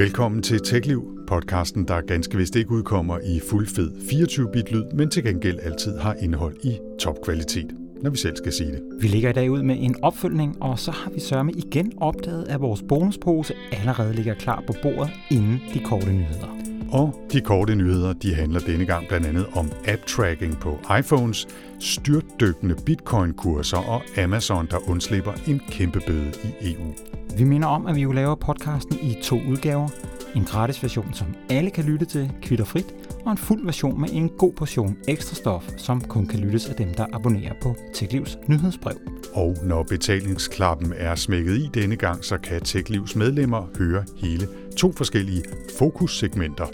[0.00, 5.10] Velkommen til TechLiv, podcasten, der ganske vist ikke udkommer i fuld fed 24-bit lyd, men
[5.10, 7.66] til gengæld altid har indhold i topkvalitet,
[8.02, 8.82] når vi selv skal sige det.
[9.00, 12.48] Vi ligger i dag ud med en opfølgning, og så har vi sørme igen opdaget,
[12.48, 16.48] at vores bonuspose allerede ligger klar på bordet inden de korte nyheder.
[16.92, 21.48] Og de korte nyheder, de handler denne gang blandt andet om app-tracking på iPhones,
[21.80, 26.94] styrtdykkende bitcoin-kurser og Amazon, der undslipper en kæmpe bøde i EU.
[27.38, 29.88] Vi minder om, at vi jo laver podcasten i to udgaver.
[30.34, 32.94] En gratis version, som alle kan lytte til kvitterfrit,
[33.24, 36.74] og en fuld version med en god portion ekstra stof, som kun kan lyttes af
[36.74, 38.96] dem, der abonnerer på TechLivs nyhedsbrev.
[39.34, 44.92] Og når betalingsklappen er smækket i denne gang, så kan TechLivs medlemmer høre hele to
[44.92, 45.42] forskellige
[45.78, 46.66] fokussegmenter.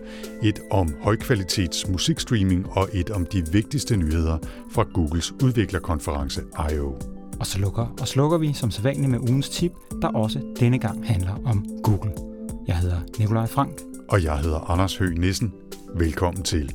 [0.42, 4.38] Et om højkvalitets musikstreaming og et om de vigtigste nyheder
[4.70, 6.42] fra Googles udviklerkonference
[6.72, 7.15] I.O.
[7.40, 9.72] Og så lukker og slukker vi som sædvanligt med ugens tip,
[10.02, 12.12] der også denne gang handler om Google.
[12.66, 13.80] Jeg hedder Nikolaj Frank.
[14.08, 15.52] Og jeg hedder Anders Høgh Nissen.
[15.94, 16.74] Velkommen til.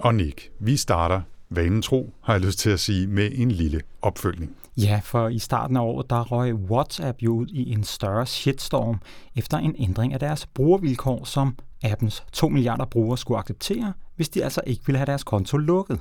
[0.00, 1.20] Og Nick, vi starter
[1.50, 4.56] vanen tro, har jeg lyst til at sige, med en lille opfølgning.
[4.82, 9.00] Ja, for i starten af året, der røg WhatsApp jo ud i en større shitstorm
[9.36, 14.44] efter en ændring af deres brugervilkår, som appens 2 milliarder brugere skulle acceptere, hvis de
[14.44, 16.00] altså ikke ville have deres konto lukket.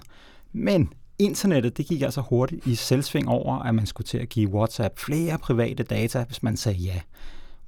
[0.54, 4.50] Men internettet det gik altså hurtigt i selvsving over, at man skulle til at give
[4.50, 7.02] WhatsApp flere private data, hvis man sagde ja.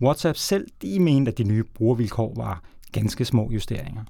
[0.01, 4.03] WhatsApp selv, de mente, at de nye brugervilkår var ganske små justeringer.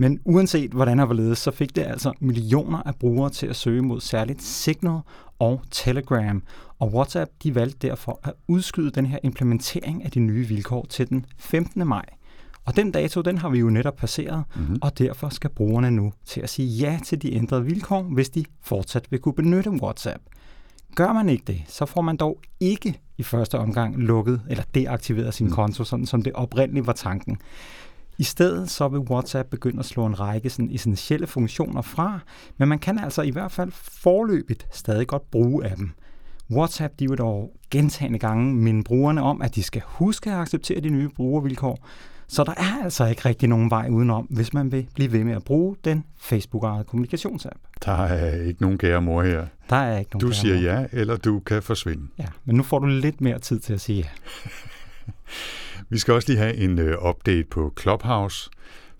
[0.00, 3.82] Men uanset hvordan og hvorledes, så fik det altså millioner af brugere til at søge
[3.82, 5.00] mod særligt Signal
[5.38, 6.42] og Telegram.
[6.78, 11.08] Og WhatsApp de valgte derfor at udskyde den her implementering af de nye vilkår til
[11.08, 11.86] den 15.
[11.86, 12.04] maj.
[12.64, 14.78] Og den dato, den har vi jo netop passeret, mm-hmm.
[14.82, 18.44] og derfor skal brugerne nu til at sige ja til de ændrede vilkår, hvis de
[18.62, 20.22] fortsat vil kunne benytte WhatsApp.
[20.94, 25.34] Gør man ikke det, så får man dog ikke i første omgang lukket eller deaktiveret
[25.34, 25.52] sin mm.
[25.52, 27.38] konto, sådan som det oprindeligt var tanken.
[28.20, 32.20] I stedet så vil WhatsApp begynde at slå en række sådan essentielle funktioner fra,
[32.58, 35.94] men man kan altså i hvert fald forløbigt stadig godt bruge appen.
[36.50, 40.80] WhatsApp de vil dog gentagende gange minde brugerne om, at de skal huske at acceptere
[40.80, 41.86] de nye brugervilkår,
[42.28, 45.34] så der er altså ikke rigtig nogen vej udenom, hvis man vil blive ved med
[45.34, 47.58] at bruge den Facebook-ejede kommunikationsapp.
[47.84, 49.46] Der er ikke nogen kære mor her.
[49.70, 50.62] Der er ikke nogen Du siger mor.
[50.62, 52.06] ja, eller du kan forsvinde.
[52.18, 54.08] Ja, men nu får du lidt mere tid til at sige ja.
[55.92, 58.50] Vi skal også lige have en øh, update på Clubhouse,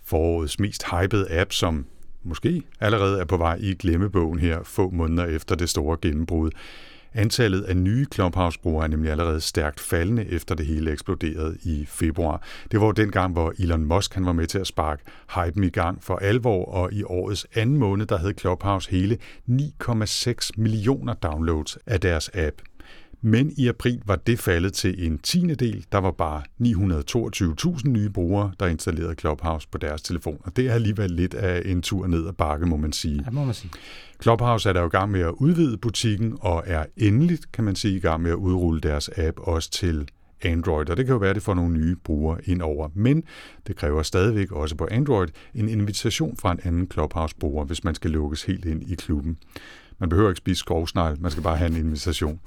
[0.04, 1.86] forårets mest hypede app, som
[2.22, 6.50] måske allerede er på vej i glemmebogen her få måneder efter det store gennembrud.
[7.14, 12.42] Antallet af nye Clubhouse-brugere er nemlig allerede stærkt faldende, efter det hele eksploderede i februar.
[12.70, 15.02] Det var den gang, hvor Elon Musk han var med til at sparke
[15.34, 19.18] hypen i gang for alvor, og i årets anden måned, der havde Clubhouse hele
[19.50, 22.62] 9,6 millioner downloads af deres app.
[23.22, 25.86] Men i april var det faldet til en tiende del.
[25.92, 26.42] Der var bare
[27.78, 30.38] 922.000 nye brugere, der installerede Clubhouse på deres telefon.
[30.44, 33.22] Og det er alligevel lidt af en tur ned ad bakke, må man sige.
[33.24, 33.70] Ja, må man sige.
[34.22, 37.76] Clubhouse er der jo i gang med at udvide butikken, og er endeligt, kan man
[37.76, 40.08] sige, i gang med at udrulle deres app også til
[40.42, 42.88] Android, og det kan jo være, at det får nogle nye brugere ind over.
[42.94, 43.22] Men
[43.66, 48.10] det kræver stadigvæk også på Android en invitation fra en anden Clubhouse-bruger, hvis man skal
[48.10, 49.38] lukkes helt ind i klubben.
[49.98, 52.40] Man behøver ikke spise skovsnegl, man skal bare have en invitation.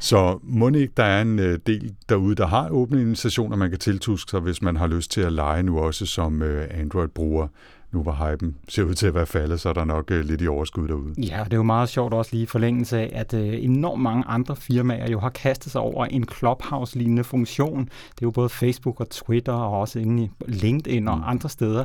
[0.00, 3.78] Så må ikke, der er en øh, del derude, der har åbne invitationer, man kan
[3.78, 7.48] tiltuske sig, hvis man har lyst til at lege nu også som øh, Android-bruger.
[7.92, 10.42] Nu var hypen ser ud til at være faldet, så er der nok øh, lidt
[10.42, 11.14] i overskud derude.
[11.18, 14.56] Ja, det er jo meget sjovt også lige i forlængelse af, at enormt mange andre
[14.56, 17.84] firmaer jo har kastet sig over en Clubhouse-lignende funktion.
[17.84, 21.22] Det er jo både Facebook og Twitter og også inde i LinkedIn og mm.
[21.26, 21.84] andre steder.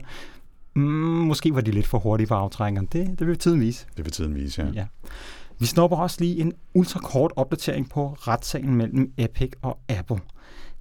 [0.76, 0.82] Mm,
[1.28, 2.88] måske var de lidt for hurtige for aftrængeren.
[2.94, 3.86] Det, det vil tiden vise.
[3.98, 4.68] Det vil tiden vise, ja.
[4.74, 4.86] ja.
[5.60, 10.20] Vi snupper også lige en ultrakort opdatering på retssagen mellem Epic og Apple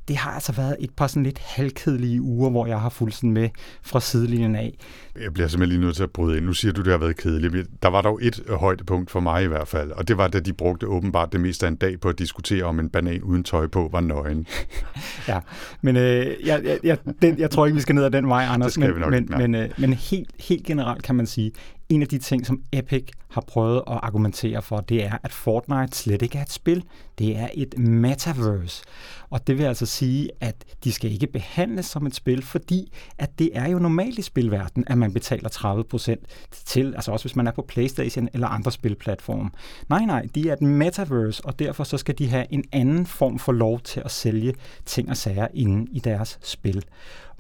[0.09, 3.33] det har altså været et par sådan lidt halvkedelige uger, hvor jeg har fulgt sådan
[3.33, 3.49] med
[3.83, 4.79] fra sidelinjen af.
[5.21, 6.47] Jeg bliver simpelthen lige nødt til at bryde ind.
[6.47, 7.69] Nu siger du, det har været kedeligt.
[7.83, 10.53] Der var dog et højdepunkt for mig i hvert fald, og det var, da de
[10.53, 13.67] brugte åbenbart det meste af en dag på at diskutere, om en banan uden tøj
[13.67, 14.47] på var nøgen.
[15.29, 15.41] ja,
[15.82, 18.44] men øh, jeg, jeg, jeg, den, jeg tror ikke, vi skal ned ad den vej,
[18.44, 18.67] Anders.
[18.67, 21.53] Det skal men, vi nok, men, men, øh, men helt, helt generelt kan man sige,
[21.88, 25.96] en af de ting, som Epic har prøvet at argumentere for, det er, at Fortnite
[25.96, 26.84] slet ikke er et spil.
[27.19, 28.84] Det er et metaverse.
[29.31, 30.54] Og det vil altså sige, at
[30.84, 34.84] de skal ikke behandles som et spil, fordi at det er jo normalt i spilverdenen,
[34.86, 36.25] at man betaler 30%
[36.64, 39.50] til, altså også hvis man er på Playstation eller andre spilplatforme.
[39.88, 43.38] Nej, nej, de er et metaverse, og derfor så skal de have en anden form
[43.38, 44.54] for lov til at sælge
[44.86, 46.84] ting og sager inde i deres spil.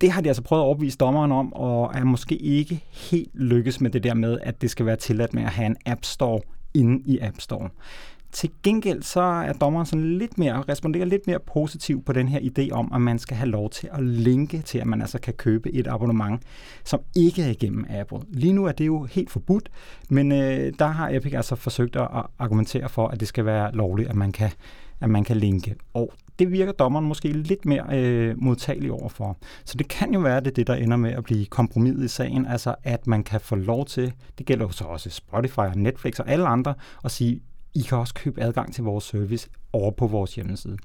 [0.00, 3.80] Det har de altså prøvet at overbevise dommeren om, og er måske ikke helt lykkes
[3.80, 6.40] med det der med, at det skal være tilladt med at have en App Store
[6.74, 7.68] inde i App Store.
[8.32, 12.40] Til gengæld så er dommeren sådan lidt mere, responderer lidt mere positivt på den her
[12.40, 15.34] idé om, at man skal have lov til at linke til, at man altså kan
[15.34, 16.42] købe et abonnement,
[16.84, 18.18] som ikke er igennem Apple.
[18.28, 19.70] Lige nu er det jo helt forbudt,
[20.10, 22.08] men øh, der har Epic altså forsøgt at
[22.38, 24.50] argumentere for, at det skal være lovligt, at man kan,
[25.00, 25.74] at man kan linke.
[25.94, 29.36] Og det virker dommeren måske lidt mere øh, modtagelig overfor.
[29.64, 32.46] Så det kan jo være, det det, der ender med at blive kompromis i sagen,
[32.46, 36.18] altså at man kan få lov til, det gælder jo så også Spotify og Netflix
[36.18, 37.40] og alle andre, at sige,
[37.74, 40.76] I kan også købe adgang til vores service over på vores hjemmeside.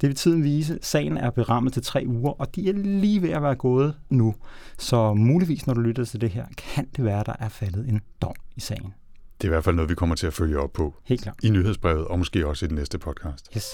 [0.00, 0.78] Det vil tiden vise.
[0.82, 4.34] Sagen er berammet til tre uger, og de er lige ved at være gået nu.
[4.78, 8.00] Så muligvis, når du lytter til det her, kan det være, der er faldet en
[8.22, 8.94] dom i sagen.
[9.40, 10.94] Det er i hvert fald noget, vi kommer til at følge op på.
[11.04, 11.36] Helt klart.
[11.42, 13.48] I nyhedsbrevet, og måske også i den næste podcast.
[13.56, 13.64] Yes.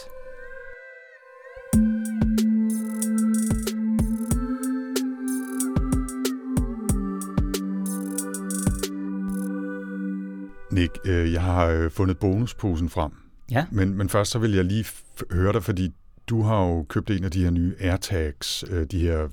[10.88, 13.12] Nick, øh, jeg har øh, fundet bonusposen frem.
[13.50, 13.66] Ja.
[13.70, 14.84] Men, men først så vil jeg lige
[15.30, 15.94] høre dig, fordi
[16.28, 19.28] du har jo købt en af de her nye AirTags, øh, de her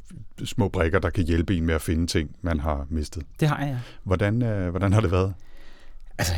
[0.45, 3.23] små brikker, der kan hjælpe en med at finde ting, man har mistet.
[3.39, 3.79] Det har jeg.
[4.03, 5.33] Hvordan, hvordan har det været?
[6.17, 6.33] Altså,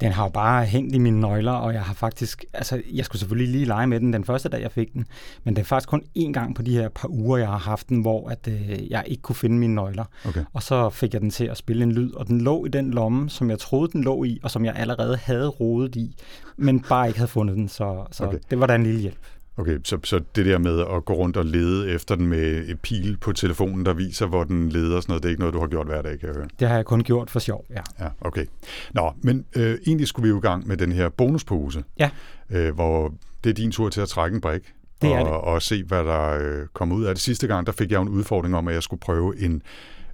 [0.00, 3.20] den har jo bare hængt i mine nøgler, og jeg har faktisk, altså jeg skulle
[3.20, 5.06] selvfølgelig lige lege med den den første dag, jeg fik den,
[5.44, 7.88] men det er faktisk kun én gang på de her par uger, jeg har haft
[7.88, 10.04] den, hvor at, øh, jeg ikke kunne finde mine nøgler.
[10.24, 10.44] Okay.
[10.52, 12.90] Og så fik jeg den til at spille en lyd, og den lå i den
[12.90, 16.16] lomme, som jeg troede, den lå i, og som jeg allerede havde rodet i,
[16.56, 18.38] men bare ikke havde fundet den, så, så okay.
[18.50, 19.18] det var da en lille hjælp.
[19.56, 22.80] Okay, så, så det der med at gå rundt og lede efter den med et
[22.80, 25.54] pil på telefonen, der viser, hvor den leder og sådan noget, det er ikke noget,
[25.54, 26.48] du har gjort hver dag, kan jeg høre?
[26.60, 28.04] Det har jeg kun gjort for sjov, ja.
[28.04, 28.46] Ja, okay.
[28.92, 32.10] Nå, men øh, egentlig skulle vi jo i gang med den her bonuspose, ja.
[32.50, 33.14] øh, hvor
[33.44, 34.62] det er din tur til at trække en brik.
[35.02, 35.32] Det og, er det.
[35.32, 37.22] og se, hvad der øh, kommer ud af det.
[37.22, 39.62] Sidste gang, der fik jeg en udfordring om, at jeg skulle prøve en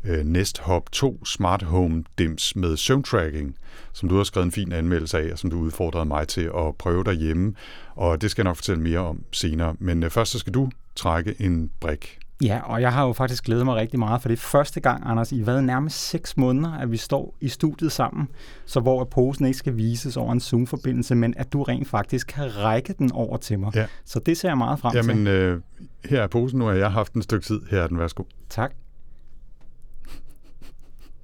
[0.04, 3.54] øh, Nest Hub 2 Smart Home Dims med søvntracking,
[3.92, 6.76] som du har skrevet en fin anmeldelse af, og som du udfordrede mig til at
[6.78, 7.54] prøve derhjemme.
[7.96, 9.74] Og det skal jeg nok fortælle mere om senere.
[9.78, 12.18] Men øh, først så skal du trække en brik.
[12.42, 15.02] Ja, og jeg har jo faktisk glædet mig rigtig meget, for det er første gang,
[15.06, 18.28] Anders, i hvad nærmest seks måneder, at vi står i studiet sammen,
[18.66, 22.56] så hvor posen ikke skal vises over en Zoom-forbindelse, men at du rent faktisk kan
[22.56, 23.72] række den over til mig.
[23.74, 23.86] Ja.
[24.04, 25.28] Så det ser jeg meget frem Jamen, til.
[25.28, 25.60] øh,
[26.04, 27.60] her er posen, nu har jeg haft en stykke tid.
[27.70, 28.22] Her er den, værsgo.
[28.48, 28.72] Tak.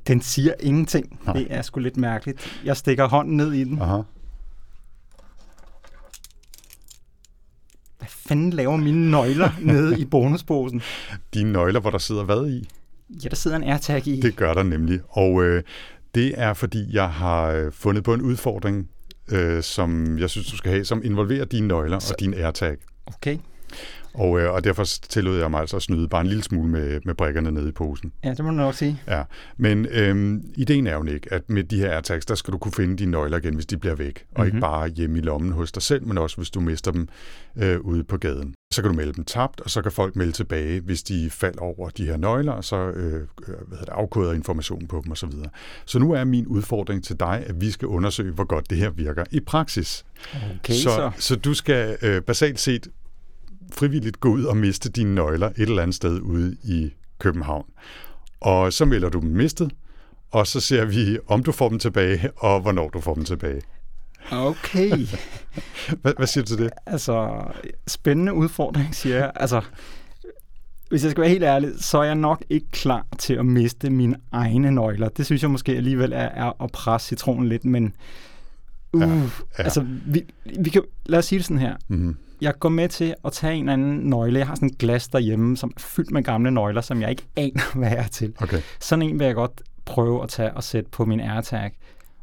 [0.06, 1.20] Den siger ingenting.
[1.26, 1.36] Nej.
[1.36, 2.60] Det er sgu lidt mærkeligt.
[2.64, 3.82] Jeg stikker hånden ned i den.
[3.82, 4.02] Aha.
[7.98, 10.82] Hvad fanden laver mine nøgler nede i bonusposen?
[11.34, 12.68] Dine nøgler, hvor der sidder hvad i?
[13.24, 14.20] Ja, der sidder en AirTag i.
[14.20, 15.00] Det gør der nemlig.
[15.08, 15.62] Og øh,
[16.14, 18.88] det er, fordi jeg har øh, fundet på en udfordring,
[19.28, 22.76] øh, som jeg synes, du skal have, som involverer dine nøgler Så- og din AirTag.
[23.06, 23.38] Okay.
[24.14, 27.00] Og, øh, og derfor tillod jeg mig altså at snyde bare en lille smule med,
[27.04, 28.12] med brikkerne nede i posen.
[28.24, 29.00] Ja, det må du nok sige.
[29.08, 29.22] Ja,
[29.56, 32.72] men øhm, ideen er jo ikke, at med de her AirTags, der skal du kunne
[32.72, 34.24] finde dine nøgler igen, hvis de bliver væk.
[34.34, 34.46] Og Mhm.
[34.46, 37.08] ikke bare hjemme i lommen hos dig selv, men også hvis du mister dem
[37.56, 38.54] øh, ude på gaden.
[38.74, 41.60] Så kan du melde dem tabt, og så kan folk melde tilbage, hvis de falder
[41.60, 45.12] over de her nøgler, og så øh, øh, hvad hedder det, afkoder information på dem
[45.12, 45.30] osv.
[45.30, 45.48] Så,
[45.84, 48.90] så nu er min udfordring til dig, at vi skal undersøge, hvor godt det her
[48.90, 50.04] virker i praksis.
[50.34, 51.10] Okay, så, så.
[51.18, 52.88] så du skal øh, basalt set
[53.74, 57.64] frivilligt gå ud og miste dine nøgler et eller andet sted ude i København.
[58.40, 59.70] Og så melder du dem mistet,
[60.30, 63.62] og så ser vi, om du får dem tilbage, og hvornår du får dem tilbage.
[64.32, 64.90] Okay.
[66.02, 66.70] Hvad, hvad siger du til det?
[66.86, 67.44] altså,
[67.86, 69.32] spændende udfordring, siger jeg.
[69.36, 69.60] Altså,
[70.88, 73.90] hvis jeg skal være helt ærlig, så er jeg nok ikke klar til at miste
[73.90, 75.08] mine egne nøgler.
[75.08, 77.94] Det synes jeg måske alligevel er, er at presse citronen lidt, men
[78.94, 79.16] uh, Ja,
[79.58, 80.22] ja, altså, vi,
[80.58, 81.76] vi kan, lad os sige det sådan her.
[81.88, 82.16] Mm-hmm.
[82.40, 84.38] Jeg går med til at tage en anden nøgle.
[84.38, 87.26] Jeg har sådan en glas derhjemme, som er fyldt med gamle nøgler, som jeg ikke
[87.36, 88.32] aner, hvad er til.
[88.40, 88.60] Okay.
[88.80, 91.70] Sådan en vil jeg godt prøve at tage og sætte på min AirTag,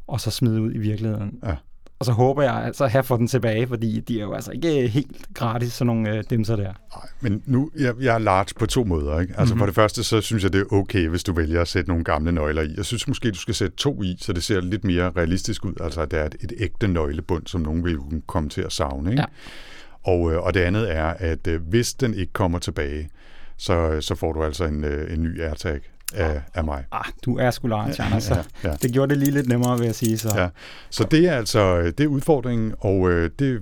[0.08, 1.40] og så smide ud i virkeligheden.
[1.46, 1.56] Ja.
[2.02, 4.52] Og så håber jeg altså at have fået den tilbage, fordi de er jo altså
[4.52, 6.64] ikke helt gratis, sådan nogle øh, dimser der.
[6.64, 9.20] Nej, men nu, jeg, jeg er large på to måder.
[9.20, 9.34] Ikke?
[9.38, 9.60] Altså mm-hmm.
[9.60, 12.04] for det første, så synes jeg, det er okay, hvis du vælger at sætte nogle
[12.04, 12.74] gamle nøgler i.
[12.78, 15.74] Jeg synes måske, du skal sætte to i, så det ser lidt mere realistisk ud.
[15.82, 18.72] Altså, at det er et, et ægte nøglebund, som nogen vil kunne komme til at
[18.72, 19.12] savne.
[19.12, 19.22] Ikke?
[19.22, 20.12] Ja.
[20.12, 23.10] Og, øh, og det andet er, at øh, hvis den ikke kommer tilbage,
[23.58, 25.80] så, så får du altså en, øh, en ny AirTag
[26.14, 26.86] af, af mig.
[26.92, 28.30] Ah, du er sgu large, Ja, Anders.
[28.30, 28.74] Ja, ja.
[28.82, 30.18] Det gjorde det lige lidt nemmere, vil jeg sige.
[30.18, 30.34] Så.
[30.36, 30.50] Ja.
[30.90, 33.62] Så det er altså det er udfordringen, og øh, det,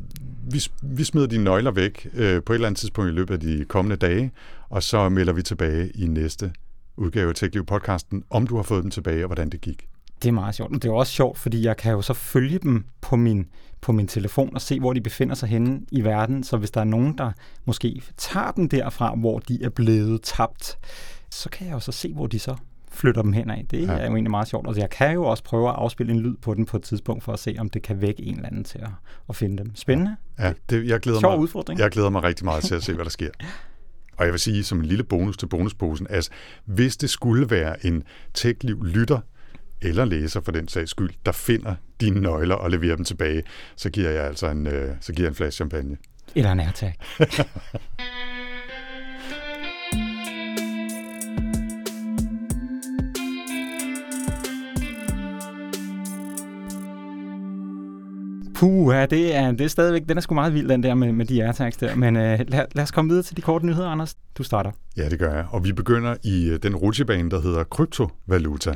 [0.52, 3.40] vi, vi smider dine nøgler væk øh, på et eller andet tidspunkt i løbet af
[3.40, 4.32] de kommende dage,
[4.70, 6.52] og så melder vi tilbage i næste
[6.98, 9.88] udgave af TechLiv podcasten, om du har fået dem tilbage, og hvordan det gik.
[10.24, 10.76] Det er meget sjovt.
[10.76, 13.46] Og det er også sjovt, fordi jeg kan jo så følge dem på min,
[13.82, 16.44] på min telefon og se, hvor de befinder sig henne i verden.
[16.44, 17.32] Så hvis der er nogen, der
[17.66, 20.78] måske tager dem derfra, hvor de er blevet tabt,
[21.40, 22.56] så kan jeg jo så se, hvor de så
[22.92, 23.66] flytter dem hen af.
[23.72, 23.92] Det ja.
[23.92, 24.68] er jo egentlig meget sjovt.
[24.68, 27.24] Altså, jeg kan jo også prøve at afspille en lyd på den på et tidspunkt,
[27.24, 28.90] for at se, om det kan vække en eller anden til at,
[29.30, 29.76] at finde dem.
[29.76, 30.16] Spændende.
[30.40, 31.80] Ja, det, jeg, glæder Sjov mig, udfordring.
[31.80, 33.30] jeg glæder mig rigtig meget til at se, hvad der sker.
[34.18, 36.30] Og jeg vil sige som en lille bonus til bonusposen, at
[36.66, 38.04] hvis det skulle være en
[38.34, 39.20] tech-liv lytter,
[39.82, 43.44] eller læser for den sags skyld, der finder dine nøgler og leverer dem tilbage,
[43.76, 45.98] så giver jeg altså en, øh, så giver jeg en flaske champagne.
[46.36, 46.96] Eller en AirTag.
[58.60, 61.12] Puh, ja, det er, det er stadigvæk, den er sgu meget vild, den der med,
[61.12, 61.96] med de AirTags der.
[61.96, 64.16] Men øh, lad, lad os komme videre til de korte nyheder, Anders.
[64.38, 64.72] Du starter.
[64.98, 65.46] Ja, det gør jeg.
[65.52, 68.74] Og vi begynder i øh, den rutsjebane, der hedder kryptovaluta.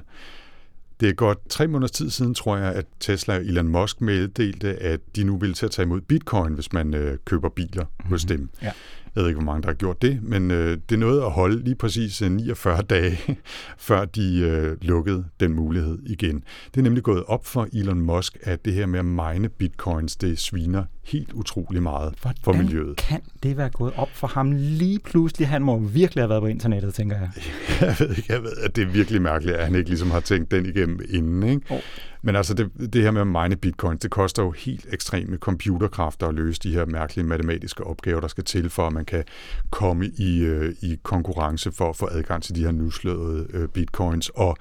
[0.99, 4.75] Det er godt tre måneders tid siden, tror jeg, at Tesla og Elon Musk meddelte,
[4.75, 8.09] at de nu vil til at tage imod bitcoin, hvis man øh, køber biler mm-hmm.
[8.09, 8.49] hos dem.
[8.61, 8.71] Ja.
[9.15, 11.63] Jeg ved ikke, hvor mange der har gjort det, men øh, det nåede at holde
[11.63, 13.19] lige præcis øh, 49 dage,
[13.77, 16.43] før de øh, lukkede den mulighed igen.
[16.73, 20.15] Det er nemlig gået op for Elon Musk, at det her med at mine bitcoins,
[20.15, 22.95] det sviner helt utrolig meget Hvordan for miljøet.
[22.97, 25.47] kan det være gået op for ham lige pludselig?
[25.47, 27.29] Han må virkelig have været på internettet, tænker jeg.
[27.81, 30.19] Jeg ved ikke, jeg ved, at det er virkelig mærkeligt, at han ikke ligesom har
[30.19, 31.43] tænkt den igennem inden.
[31.43, 31.61] Ikke?
[31.69, 31.79] Oh.
[32.25, 36.27] Men altså, det, det her med at mine bitcoins, det koster jo helt ekstreme computerkræfter
[36.27, 39.23] at løse de her mærkelige matematiske opgaver, der skal til, for at man kan
[39.69, 44.29] komme i, øh, i konkurrence for at få adgang til de her nuslåede øh, bitcoins.
[44.29, 44.57] Og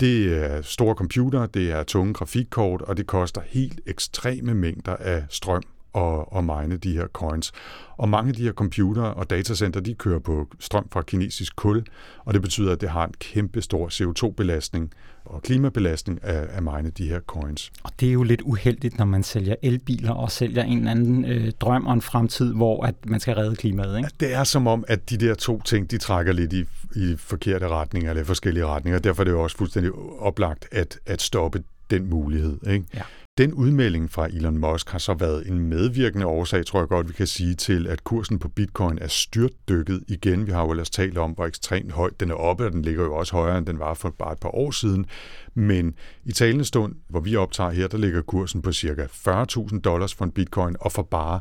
[0.00, 5.24] det er store computer, det er tunge grafikkort, og det koster helt ekstreme mængder af
[5.28, 5.62] strøm
[5.96, 7.52] og, og mine de her coins.
[7.96, 11.84] Og mange af de her computer og datacenter, de kører på strøm fra kinesisk kul,
[12.24, 14.92] og det betyder, at det har en kæmpe stor CO2-belastning
[15.24, 17.72] og klimabelastning af, af mine de her coins.
[17.82, 21.24] Og det er jo lidt uheldigt, når man sælger elbiler og sælger en eller anden
[21.24, 23.96] øh, drøm og en fremtid, hvor at man skal redde klimaet.
[23.98, 24.10] Ikke?
[24.20, 26.64] Det er som om, at de der to ting, de trækker lidt i,
[26.96, 28.98] i forkerte retninger, eller forskellige retninger.
[28.98, 32.58] Derfor er det jo også fuldstændig oplagt at, at stoppe den mulighed.
[32.68, 32.86] Ikke?
[32.94, 33.02] Ja.
[33.38, 37.12] Den udmelding fra Elon Musk har så været en medvirkende årsag, tror jeg godt, vi
[37.12, 40.46] kan sige, til at kursen på bitcoin er styrtdykket igen.
[40.46, 43.04] Vi har jo ellers talt om, hvor ekstremt højt den er oppe, og den ligger
[43.04, 45.06] jo også højere, end den var for bare et par år siden.
[45.54, 49.04] Men i talende stund, hvor vi optager her, der ligger kursen på ca.
[49.04, 51.40] 40.000 dollars for en bitcoin, og for bare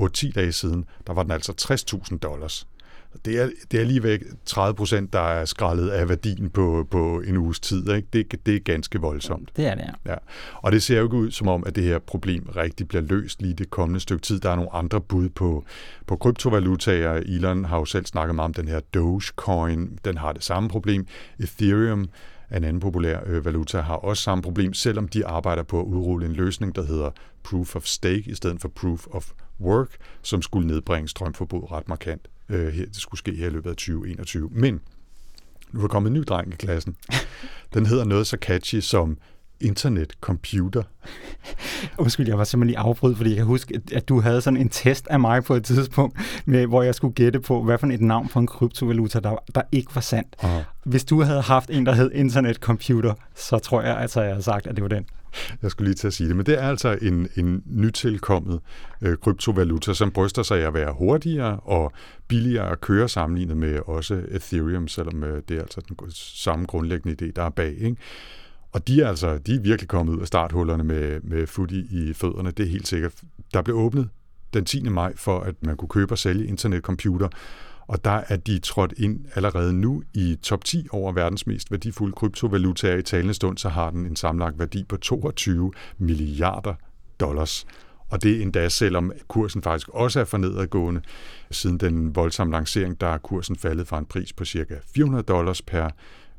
[0.00, 1.76] 8-10 dage siden, der var den altså
[2.12, 2.66] 60.000 dollars.
[3.24, 7.36] Det er, det er lige 30 procent, der er skrællet af værdien på, på en
[7.36, 7.88] uges tid.
[7.90, 8.08] Ikke?
[8.12, 9.50] Det, det er ganske voldsomt.
[9.56, 10.12] Det er det, ja.
[10.12, 10.16] ja.
[10.54, 13.42] Og det ser jo ikke ud som om, at det her problem rigtig bliver løst
[13.42, 14.40] lige det kommende stykke tid.
[14.40, 15.64] Der er nogle andre bud på,
[16.06, 17.12] på kryptovalutaer.
[17.12, 19.98] Elon har jo selv snakket meget om den her Dogecoin.
[20.04, 21.06] Den har det samme problem.
[21.38, 22.08] Ethereum
[22.50, 26.26] en anden populær øh, valuta har også samme problem, selvom de arbejder på at udrulle
[26.26, 27.10] en løsning, der hedder
[27.42, 29.30] Proof of Stake i stedet for Proof of
[29.60, 32.28] Work, som skulle nedbringe strømforbruget ret markant.
[32.48, 34.48] Øh, her, det skulle ske her i løbet af 2021.
[34.52, 34.80] Men
[35.72, 36.96] nu er kommet en ny dreng i klassen.
[37.74, 39.18] Den hedder noget så catchy som
[39.60, 40.82] internet computer.
[41.98, 44.68] Undskyld, jeg var simpelthen lige afbrudt, fordi jeg kan huske, at du havde sådan en
[44.68, 48.00] test af mig på et tidspunkt, med, hvor jeg skulle gætte på, hvad for et
[48.00, 50.36] navn på en kryptovaluta, der, der ikke var sandt.
[50.38, 50.62] Aha.
[50.84, 54.42] Hvis du havde haft en, der hed internet computer, så tror jeg, altså, jeg havde
[54.42, 55.04] sagt, at det var den.
[55.62, 58.60] Jeg skulle lige til at sige det, men det er altså en, en nytilkommet
[59.02, 61.92] øh, kryptovaluta, som bryster sig af at være hurtigere og
[62.28, 67.26] billigere at køre sammenlignet med også Ethereum, selvom øh, det er altså den samme grundlæggende
[67.26, 67.74] idé, der er bag.
[67.78, 67.96] Ikke?
[68.72, 72.08] Og de er altså de er virkelig kommet ud af starthullerne med, med fod i,
[72.08, 73.12] i fødderne, det er helt sikkert.
[73.54, 74.08] Der blev åbnet
[74.54, 74.82] den 10.
[74.82, 77.28] maj for, at man kunne købe og sælge internetcomputer,
[77.88, 82.12] og der er de trådt ind allerede nu i top 10 over verdens mest værdifulde
[82.12, 86.74] kryptovalutaer i talende stund, så har den en samlet værdi på 22 milliarder
[87.20, 87.66] dollars.
[88.08, 91.00] Og det er endda, selvom kursen faktisk også er for nedadgående.
[91.50, 94.78] Siden den voldsomme lancering, der er kursen faldet fra en pris på ca.
[94.94, 95.90] 400 dollars per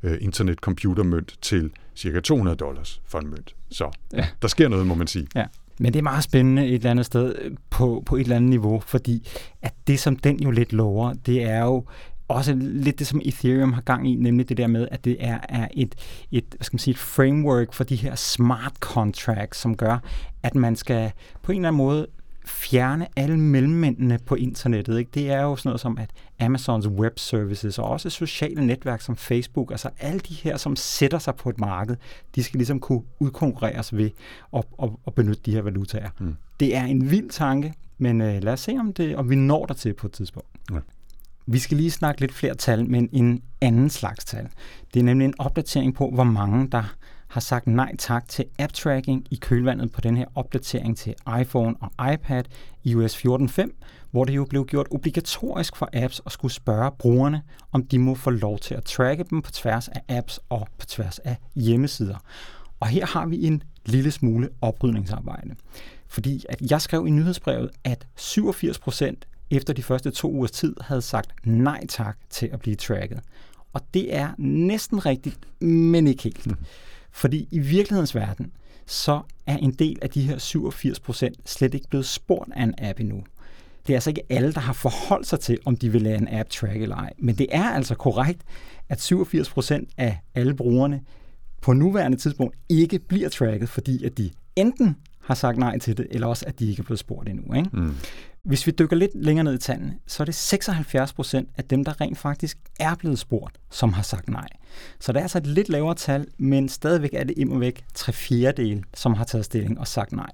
[0.02, 2.20] øh, internetcomputermønt til ca.
[2.20, 3.54] 200 dollars for en mønt.
[3.70, 4.26] Så ja.
[4.42, 5.26] der sker noget, må man sige.
[5.34, 5.44] Ja.
[5.78, 7.34] Men det er meget spændende et eller andet sted
[7.70, 9.28] på, på et eller andet niveau, fordi
[9.62, 11.84] at det, som den jo lidt lover, det er jo
[12.28, 15.38] også lidt det, som Ethereum har gang i, nemlig det der med, at det er,
[15.48, 15.94] er et,
[16.32, 19.98] et, hvad skal man sige, et framework for de her smart contracts, som gør,
[20.42, 22.06] at man skal på en eller anden måde
[22.46, 24.98] fjerne alle mellemmændene på internettet.
[24.98, 25.10] Ikke?
[25.14, 29.16] Det er jo sådan noget som, at Amazons web services og også sociale netværk som
[29.16, 31.96] Facebook, altså alle de her, som sætter sig på et marked,
[32.34, 34.10] de skal ligesom kunne udkonkurreres ved
[34.56, 36.10] at, at, at benytte de her valutaer.
[36.18, 36.36] Mm.
[36.60, 39.66] Det er en vild tanke, men øh, lad os se, om, det, om vi når
[39.66, 40.48] der til på et tidspunkt.
[40.72, 40.78] Ja.
[41.46, 44.48] Vi skal lige snakke lidt flere tal, men en anden slags tal.
[44.94, 46.94] Det er nemlig en opdatering på, hvor mange der
[47.28, 52.12] har sagt nej tak til app-tracking i kølvandet på den her opdatering til iPhone og
[52.12, 52.44] iPad
[52.84, 53.70] iOS 14.5,
[54.10, 57.42] hvor det jo blev gjort obligatorisk for apps at skulle spørge brugerne,
[57.72, 60.86] om de må få lov til at tracke dem på tværs af apps og på
[60.86, 62.16] tværs af hjemmesider.
[62.80, 65.54] Og her har vi en lille smule oprydningsarbejde.
[66.08, 70.76] Fordi at jeg skrev i nyhedsbrevet, at 87 procent efter de første to ugers tid
[70.80, 73.20] havde sagt nej tak til at blive tracket.
[73.72, 76.46] Og det er næsten rigtigt, men ikke helt.
[76.46, 76.56] Mm.
[77.10, 78.52] Fordi i virkelighedens verden,
[78.86, 82.74] så er en del af de her 87 procent slet ikke blevet spurgt af en
[82.78, 83.24] app endnu.
[83.86, 86.28] Det er altså ikke alle, der har forholdt sig til, om de vil lade en
[86.28, 87.12] app track eller ej.
[87.18, 88.42] Men det er altså korrekt,
[88.88, 91.00] at 87 procent af alle brugerne
[91.60, 96.06] på nuværende tidspunkt ikke bliver tracket, fordi at de enten har sagt nej til det,
[96.10, 97.54] eller også at de ikke er blevet spurgt endnu.
[97.54, 97.70] Ikke?
[97.72, 97.94] Mm.
[98.42, 101.84] Hvis vi dykker lidt længere ned i tallene, så er det 76 procent af dem,
[101.84, 104.48] der rent faktisk er blevet spurgt, som har sagt nej.
[105.00, 108.12] Så det er altså et lidt lavere tal, men stadigvæk er det imod væk tre
[108.12, 110.30] fjerdedel, som har taget stilling og sagt nej.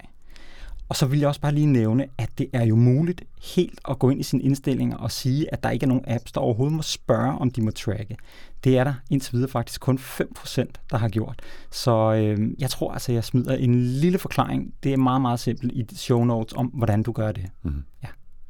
[0.94, 3.22] Og så vil jeg også bare lige nævne, at det er jo muligt
[3.54, 6.32] helt at gå ind i sine indstillinger og sige, at der ikke er nogen apps,
[6.32, 8.16] der overhovedet må spørge, om de må tracke.
[8.64, 11.42] Det er der indtil videre faktisk kun 5%, der har gjort.
[11.70, 14.74] Så øh, jeg tror altså, jeg smider en lille forklaring.
[14.82, 17.44] Det er meget, meget simpelt i show notes om, hvordan du gør det.
[17.62, 17.84] Mm.
[18.02, 18.08] Ja.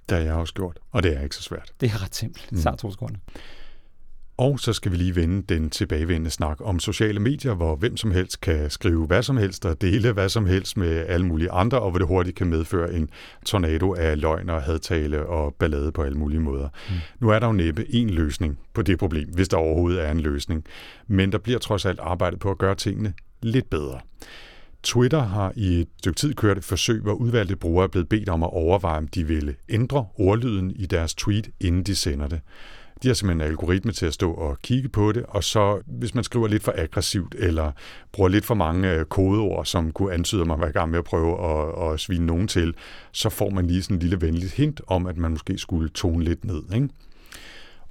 [0.08, 1.72] Det har jeg også gjort, og det er ikke så svært.
[1.80, 2.50] Det er ret simpelt.
[2.50, 2.78] Det tager mm.
[2.78, 3.18] to sekunder.
[4.36, 8.10] Og så skal vi lige vende den tilbagevendende snak om sociale medier, hvor hvem som
[8.10, 11.80] helst kan skrive hvad som helst og dele hvad som helst med alle mulige andre,
[11.80, 13.08] og hvor det hurtigt kan medføre en
[13.46, 16.68] tornado af løgn og hadtale og ballade på alle mulige måder.
[16.88, 16.94] Mm.
[17.20, 20.20] Nu er der jo næppe en løsning på det problem, hvis der overhovedet er en
[20.20, 20.64] løsning.
[21.06, 23.12] Men der bliver trods alt arbejdet på at gøre tingene
[23.42, 24.00] lidt bedre.
[24.82, 28.28] Twitter har i et stykke tid kørt et forsøg, hvor udvalgte brugere er blevet bedt
[28.28, 32.40] om at overveje, om de ville ændre ordlyden i deres tweet, inden de sender det.
[33.02, 36.14] De har simpelthen en algoritme til at stå og kigge på det, og så hvis
[36.14, 37.72] man skriver lidt for aggressivt, eller
[38.12, 40.98] bruger lidt for mange øh, kodeord, som kunne antyde, at man var i gang med
[40.98, 42.74] at prøve at, at svine nogen til,
[43.12, 46.24] så får man lige sådan en lille venligt hint om, at man måske skulle tone
[46.24, 46.62] lidt ned.
[46.74, 46.88] Ikke?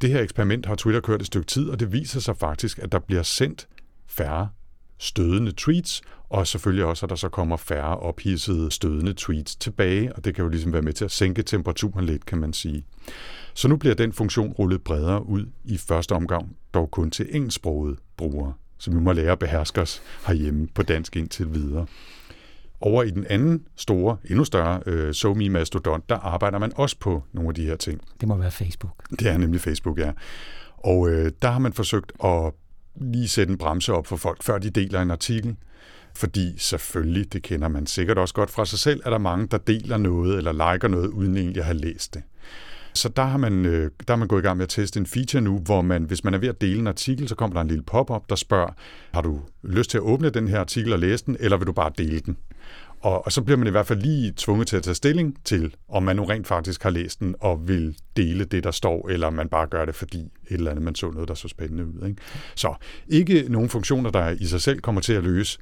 [0.01, 2.91] Det her eksperiment har Twitter kørt et stykke tid, og det viser sig faktisk, at
[2.91, 3.67] der bliver sendt
[4.07, 4.50] færre
[4.98, 6.01] stødende tweets,
[6.34, 10.44] og selvfølgelig også, at der så kommer færre ophidsede stødende tweets tilbage, og det kan
[10.44, 12.86] jo ligesom være med til at sænke temperaturen lidt, kan man sige.
[13.54, 17.96] Så nu bliver den funktion rullet bredere ud i første omgang, dog kun til engelsksprogede
[18.17, 21.86] brugere, som vi må lære at beherske os herhjemme på dansk indtil videre.
[22.82, 27.24] Over i den anden store, endnu større øh, SoMe Mastodon, der arbejder man også på
[27.34, 28.02] nogle af de her ting.
[28.19, 29.04] Det må være Facebook.
[29.10, 30.12] Det er nemlig Facebook, ja.
[30.78, 32.54] Og øh, der har man forsøgt at
[32.96, 35.56] lige sætte en bremse op for folk, før de deler en artikel.
[36.15, 39.58] Fordi selvfølgelig, det kender man sikkert også godt fra sig selv, er der mange, der
[39.58, 42.23] deler noget eller liker noget, uden egentlig at have læst det.
[42.95, 45.06] Så der har, man, øh, der har man gået i gang med at teste en
[45.06, 47.62] feature nu, hvor man, hvis man er ved at dele en artikel, så kommer der
[47.62, 48.73] en lille pop-up, der spørger,
[49.13, 51.71] har du lyst til at åbne den her artikel og læse den, eller vil du
[51.73, 52.38] bare dele den?
[53.04, 55.76] Og, og så bliver man i hvert fald lige tvunget til at tage stilling til,
[55.89, 59.28] om man nu rent faktisk har læst den og vil dele det, der står, eller
[59.28, 61.86] om man bare gør det, fordi et eller andet, man så noget, der så spændende
[61.86, 62.08] ud.
[62.08, 62.21] Ikke?
[62.56, 62.73] Så
[63.08, 65.60] ikke nogen funktioner, der i sig selv kommer til at løse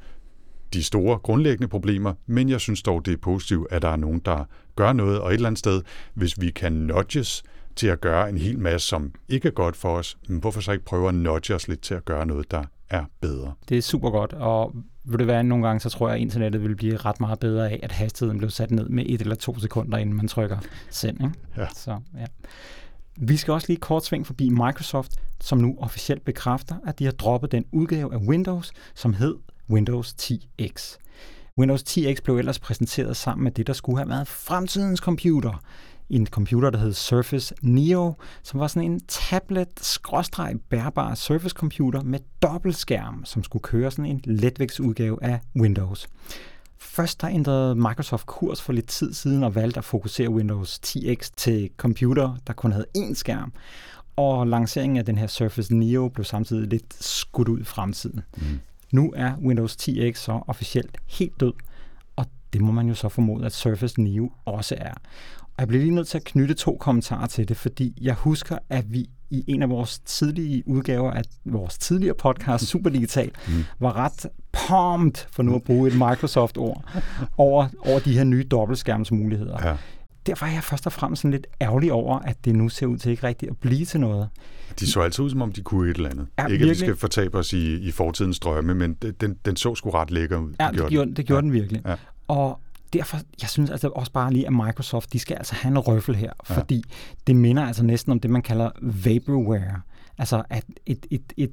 [0.74, 4.20] de store grundlæggende problemer, men jeg synes dog, det er positivt, at der er nogen,
[4.20, 5.82] der gør noget, og et eller andet sted,
[6.14, 7.44] hvis vi kan nudges
[7.76, 10.72] til at gøre en hel masse, som ikke er godt for os, men hvorfor så
[10.72, 13.54] ikke prøve at nudge os lidt til at gøre noget, der er bedre?
[13.70, 16.64] Det er super godt, og vil det være nogle gange, så tror jeg, at internettet
[16.64, 19.60] vil blive ret meget bedre af, at hastigheden blev sat ned med et eller to
[19.60, 20.58] sekunder, inden man trykker
[20.90, 21.24] send.
[21.24, 21.34] Ikke?
[21.58, 21.68] Ja.
[21.76, 22.26] Så, ja.
[23.18, 27.12] Vi skal også lige kort sving forbi Microsoft, som nu officielt bekræfter, at de har
[27.12, 29.36] droppet den udgave af Windows, som hed
[29.72, 30.98] Windows 10X.
[31.60, 35.64] Windows 10X blev ellers præsenteret sammen med det, der skulle have været fremtidens computer.
[36.10, 43.26] En computer, der hed Surface Neo, som var sådan en tablet-bærbar Surface computer med dobbeltskærm,
[43.26, 46.08] som skulle køre sådan en letvægtsudgave af Windows.
[46.78, 51.30] Først der ændrede Microsoft kurs for lidt tid siden og valgte at fokusere Windows 10X
[51.38, 53.54] til computer, der kun havde én skærm.
[54.16, 58.22] Og lanceringen af den her Surface Neo blev samtidig lidt skudt ud i fremtiden.
[58.38, 58.60] Mm.
[58.92, 61.54] Nu er Windows 10X så officielt helt død,
[62.16, 64.94] og det må man jo så formode, at Surface Neo også er.
[65.42, 68.58] Og jeg bliver lige nødt til at knytte to kommentarer til det, fordi jeg husker,
[68.70, 73.54] at vi i en af vores tidlige udgaver af vores tidligere podcast, Super Digital, mm.
[73.80, 76.84] var ret pumped, for nu at bruge et Microsoft-ord,
[77.38, 79.68] over, over de her nye dobbeltskærmsmuligheder.
[79.68, 79.78] Ja
[80.26, 82.98] derfor er jeg først og fremmest sådan lidt ærgerlig over, at det nu ser ud
[82.98, 84.30] til ikke rigtigt at blive til noget.
[84.80, 86.28] De så altid ud, som om de kunne et eller andet.
[86.38, 86.70] Ja, ikke, virkelig.
[86.70, 90.12] at vi skal fortabe os i, i fortidens drømme, men den, den så sgu ret
[90.12, 90.54] lækker ud.
[90.60, 91.16] Ja, det gjorde, den.
[91.16, 91.42] det gjorde ja.
[91.42, 91.82] den virkelig.
[91.86, 91.96] Ja.
[92.28, 92.60] Og
[92.94, 96.16] derfor, jeg synes altså også bare lige, at Microsoft, de skal altså have en røffel
[96.16, 96.56] her, ja.
[96.56, 96.84] fordi
[97.28, 99.82] det minder altså næsten om det, man kalder vaporware.
[100.18, 101.52] Altså at et, et, et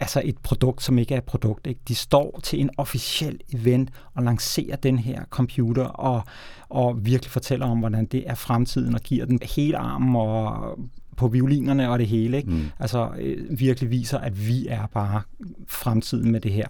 [0.00, 1.66] altså et produkt, som ikke er et produkt.
[1.66, 1.80] Ikke?
[1.88, 6.22] De står til en officiel event og lancerer den her computer og,
[6.68, 10.78] og virkelig fortæller om, hvordan det er fremtiden og giver den hele armen og
[11.16, 12.36] på violinerne og det hele.
[12.36, 12.50] Ikke?
[12.50, 12.64] Mm.
[12.78, 15.22] Altså øh, virkelig viser, at vi er bare
[15.66, 16.66] fremtiden med det her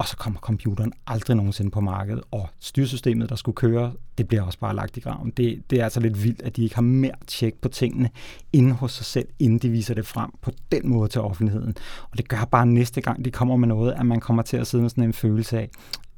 [0.00, 4.42] og så kommer computeren aldrig nogensinde på markedet, og styrsystemet, der skulle køre, det bliver
[4.42, 5.30] også bare lagt i graven.
[5.30, 8.10] Det, det er altså lidt vildt, at de ikke har mere tjek på tingene
[8.52, 11.74] inde hos sig selv, inden de viser det frem på den måde til offentligheden.
[12.10, 14.66] Og det gør bare næste gang, de kommer med noget, at man kommer til at
[14.66, 15.70] sidde med sådan en følelse af,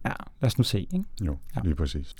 [0.04, 0.80] ja, lad os nu se.
[0.80, 1.04] Ikke?
[1.20, 1.60] Jo, ja.
[1.64, 2.14] lige præcis.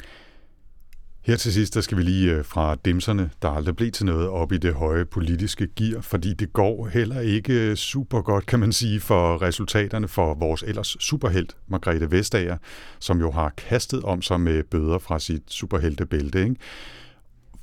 [1.24, 4.28] Her til sidst, der skal vi lige øh, fra dimserne, der aldrig blev til noget,
[4.28, 8.60] op i det høje politiske gear, fordi det går heller ikke øh, super godt, kan
[8.60, 12.56] man sige, for resultaterne for vores ellers superhelt, Margrethe Vestager,
[12.98, 16.42] som jo har kastet om sig med bøder fra sit superheltebælte.
[16.42, 16.56] Ikke?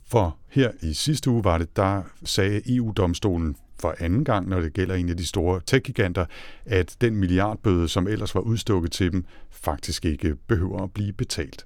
[0.08, 4.74] For her i sidste uge var det, der sagde EU-domstolen for anden gang, når det
[4.74, 6.26] gælder en af de store tech-giganter,
[6.66, 11.66] at den milliardbøde, som ellers var udstukket til dem, faktisk ikke behøver at blive betalt.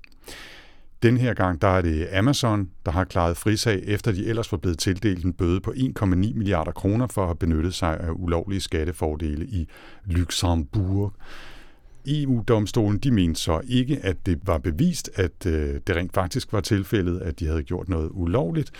[1.03, 4.57] Den her gang der er det Amazon, der har klaret frisag, efter de ellers var
[4.57, 8.61] blevet tildelt en bøde på 1,9 milliarder kroner for at have benyttet sig af ulovlige
[8.61, 9.69] skattefordele i
[10.05, 11.13] Luxembourg.
[12.07, 16.61] EU-domstolen de mente så ikke, at det var bevist, at øh, det rent faktisk var
[16.61, 18.71] tilfældet, at de havde gjort noget ulovligt,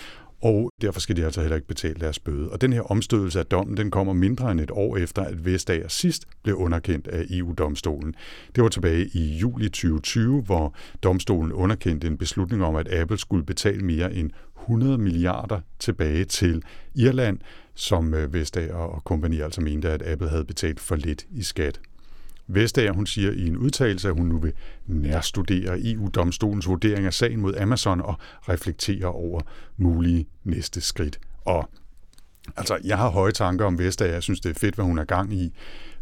[0.44, 2.50] og derfor skal de altså heller ikke betale deres bøde.
[2.50, 5.88] Og den her omstødelse af dommen, den kommer mindre end et år efter, at Vestager
[5.88, 8.16] sidst blev underkendt af EU-domstolen.
[8.56, 13.46] Det var tilbage i juli 2020, hvor domstolen underkendte en beslutning om, at Apple skulle
[13.46, 16.64] betale mere end 100 milliarder tilbage til
[16.96, 17.40] Irland,
[17.76, 21.80] som øh, Vestager og kompagni altså mente, at Apple havde betalt for lidt i skat.
[22.48, 24.54] Vestager hun siger i en udtalelse, at hun nu vil
[24.88, 28.16] nærstudere EU-domstolens vurdering af sagen mod Amazon og
[28.50, 29.42] reflektere over
[29.78, 31.20] mulige næste skridt.
[31.46, 31.70] Og
[32.58, 34.14] altså, jeg har høje tanker om Vestager.
[34.14, 35.54] Jeg synes, det er fedt, hvad hun er gang i.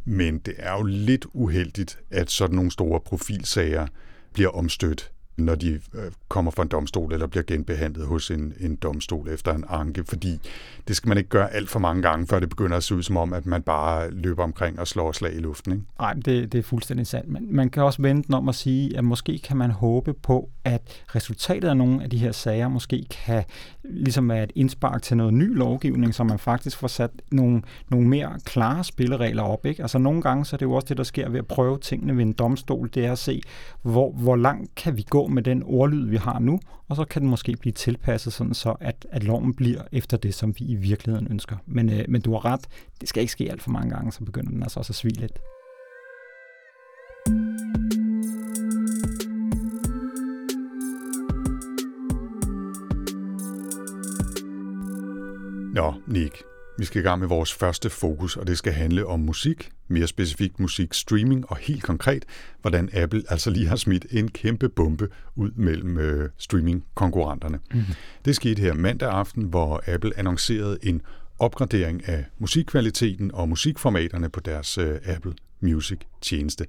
[0.06, 3.88] Men det er jo lidt uheldigt, at sådan nogle store profilsager
[4.34, 8.76] bliver omstødt når de øh, kommer fra en domstol eller bliver genbehandlet hos en, en
[8.76, 10.39] domstol efter en anke, fordi
[10.88, 13.04] det skal man ikke gøre alt for mange gange, før det begynder at se ud
[13.04, 15.74] som om, at man bare løber omkring og slår slag i luften.
[15.74, 15.86] Ikke?
[16.00, 17.30] Nej, det, det er fuldstændig sandt.
[17.30, 21.04] Men man kan også vente om at sige, at måske kan man håbe på, at
[21.15, 23.44] resultatet af nogle af de her sager måske kan
[23.84, 28.08] ligesom være et indspark til noget ny lovgivning, så man faktisk får sat nogle, nogle
[28.08, 29.65] mere klare spilleregler op.
[29.65, 29.82] Ikke?
[29.82, 32.17] Altså nogle gange så er det jo også det, der sker ved at prøve tingene
[32.17, 33.41] ved en domstol, det er at se,
[33.82, 37.22] hvor, hvor langt kan vi gå med den ordlyd, vi har nu, og så kan
[37.22, 40.76] den måske blive tilpasset sådan så, at, at loven bliver efter det, som vi i
[40.76, 41.58] virkeligheden ønsker.
[41.66, 42.68] Men, øh, men du har ret,
[43.02, 45.20] det skal ikke ske alt for mange gange, så begynder den altså også at svige
[45.20, 45.40] lidt.
[55.74, 56.44] Nå, Nick,
[56.78, 60.08] vi skal i gang med vores første fokus, og det skal handle om musik, mere
[60.08, 62.26] specifikt musik streaming, og helt konkret,
[62.62, 67.60] hvordan Apple altså lige har smidt en kæmpe bombe ud mellem øh, streaming-konkurrenterne.
[67.72, 67.94] Mm-hmm.
[68.26, 71.02] Det skete her mandag aften, hvor Apple annoncerede en
[71.40, 76.66] opgradering af musikkvaliteten og musikformaterne på deres øh, Apple Music-tjeneste.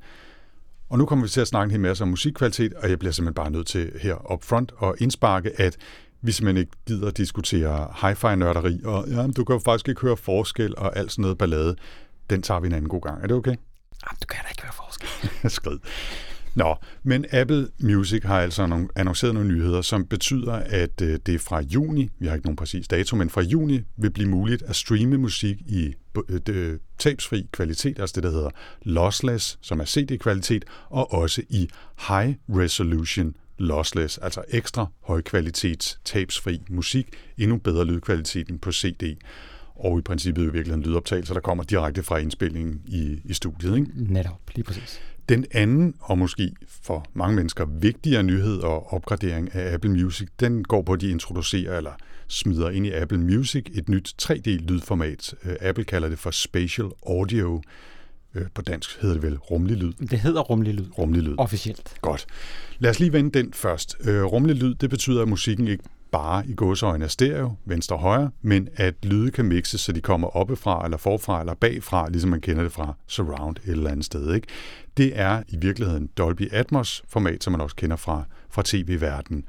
[0.88, 3.12] Og nu kommer vi til at snakke en hel masse om musikkvalitet, og jeg bliver
[3.12, 5.76] simpelthen bare nødt til her upfront at indsparke, at
[6.22, 10.16] vi simpelthen ikke gider at diskutere hi-fi-nørderi, og ja, du kan jo faktisk ikke høre
[10.16, 11.76] forskel og alt sådan noget ballade.
[12.30, 13.22] Den tager vi en anden god gang.
[13.22, 13.50] Er det okay?
[13.50, 15.50] Jamen, du kan da ikke høre forskel.
[15.50, 15.78] Skrid.
[16.54, 21.60] Nå, men Apple Music har altså annonceret nogle nyheder, som betyder, at øh, det fra
[21.60, 25.18] juni, vi har ikke nogen præcis dato, men fra juni vil blive muligt at streame
[25.18, 25.94] musik i
[26.48, 28.50] øh, tabsfri kvalitet, altså det, der hedder
[28.82, 31.68] lossless, som er CD-kvalitet, og også i
[32.08, 39.16] high resolution lossless, altså ekstra højkvalitets tabsfri musik, endnu bedre lydkvalitet end på CD.
[39.76, 43.76] Og i princippet i virkeligheden lydoptagelser, der kommer direkte fra indspilningen i, i studiet.
[43.76, 43.90] Ikke?
[43.94, 45.00] Netop, lige præcis.
[45.28, 50.64] Den anden, og måske for mange mennesker vigtigere nyhed og opgradering af Apple Music, den
[50.64, 51.92] går på, at de introducerer eller
[52.28, 55.34] smider ind i Apple Music et nyt 3D-lydformat.
[55.44, 57.62] Øh, Apple kalder det for Spatial Audio.
[58.34, 59.92] Øh, på dansk hedder det vel rummelig lyd?
[59.92, 60.86] Det hedder rummelig lyd.
[60.98, 61.34] Rummelig lyd.
[61.38, 61.94] Officielt.
[62.00, 62.26] Godt.
[62.78, 63.96] Lad os lige vende den først.
[64.04, 68.00] Øh, rummelig lyd, det betyder, at musikken ikke bare i gåseøjne er stereo, venstre og
[68.00, 72.30] højre, men at lyde kan mixes, så de kommer oppefra, eller forfra, eller bagfra, ligesom
[72.30, 74.34] man kender det fra surround et eller andet sted.
[74.34, 74.46] Ikke?
[74.96, 79.44] Det er i virkeligheden Dolby Atmos format, som man også kender fra, fra tv-verdenen.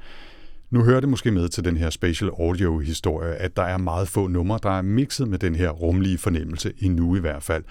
[0.70, 4.08] Nu hører det måske med til den her spatial audio historie, at der er meget
[4.08, 7.64] få numre, der er mixet med den her rumlige fornemmelse, endnu i hvert fald.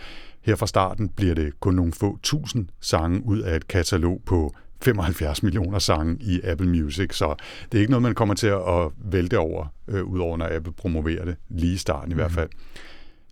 [0.46, 4.54] Her fra starten bliver det kun nogle få tusind sange ud af et katalog på
[4.82, 7.36] 75 millioner sange i Apple Music, så
[7.72, 11.26] det er ikke noget, man kommer til at vælte over, øh, udover når Apple promoverer
[11.26, 12.36] det, lige i starten i hvert mhm.
[12.36, 12.50] fald.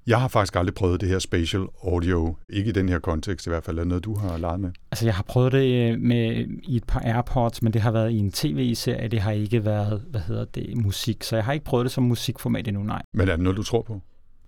[0.07, 3.49] Jeg har faktisk aldrig prøvet det her spatial audio, ikke i den her kontekst i
[3.49, 3.77] hvert fald.
[3.77, 4.71] Er det noget, du har leget med?
[4.91, 8.11] Altså, jeg har prøvet det øh, med i et par AirPods, men det har været
[8.11, 9.07] i en tv-serie.
[9.07, 11.23] Det har ikke været, hvad hedder det, musik.
[11.23, 13.01] Så jeg har ikke prøvet det som musikformat endnu, nej.
[13.13, 14.01] Men er det noget, du tror på?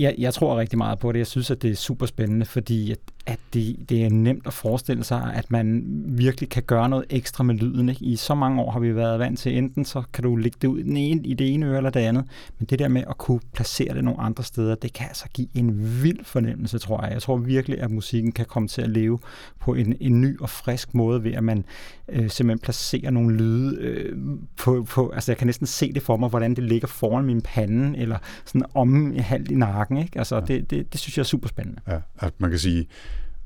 [0.03, 1.19] Jeg, jeg tror rigtig meget på det.
[1.19, 4.53] Jeg synes, at det er super spændende, fordi at, at det, det er nemt at
[4.53, 7.89] forestille sig, at man virkelig kan gøre noget ekstra med lyden.
[7.89, 8.05] Ikke?
[8.05, 10.67] I så mange år har vi været vant til, enten så kan du lægge det
[10.67, 12.25] ud den ene, i det ene øre eller det andet,
[12.59, 15.47] men det der med at kunne placere det nogle andre steder, det kan altså give
[15.53, 17.13] en vild fornemmelse, tror jeg.
[17.13, 19.19] Jeg tror virkelig, at musikken kan komme til at leve
[19.59, 21.65] på en, en ny og frisk måde, ved at man
[22.09, 24.17] øh, simpelthen placerer nogle lyde øh,
[24.57, 27.41] på, på, altså jeg kan næsten se det for mig, hvordan det ligger foran min
[27.41, 29.97] pande, eller sådan om halvt i nakken.
[29.97, 30.17] Ikke?
[30.17, 30.41] Altså, ja.
[30.41, 31.81] det, det, det synes jeg er super spændende.
[31.87, 32.87] Ja, at man kan sige,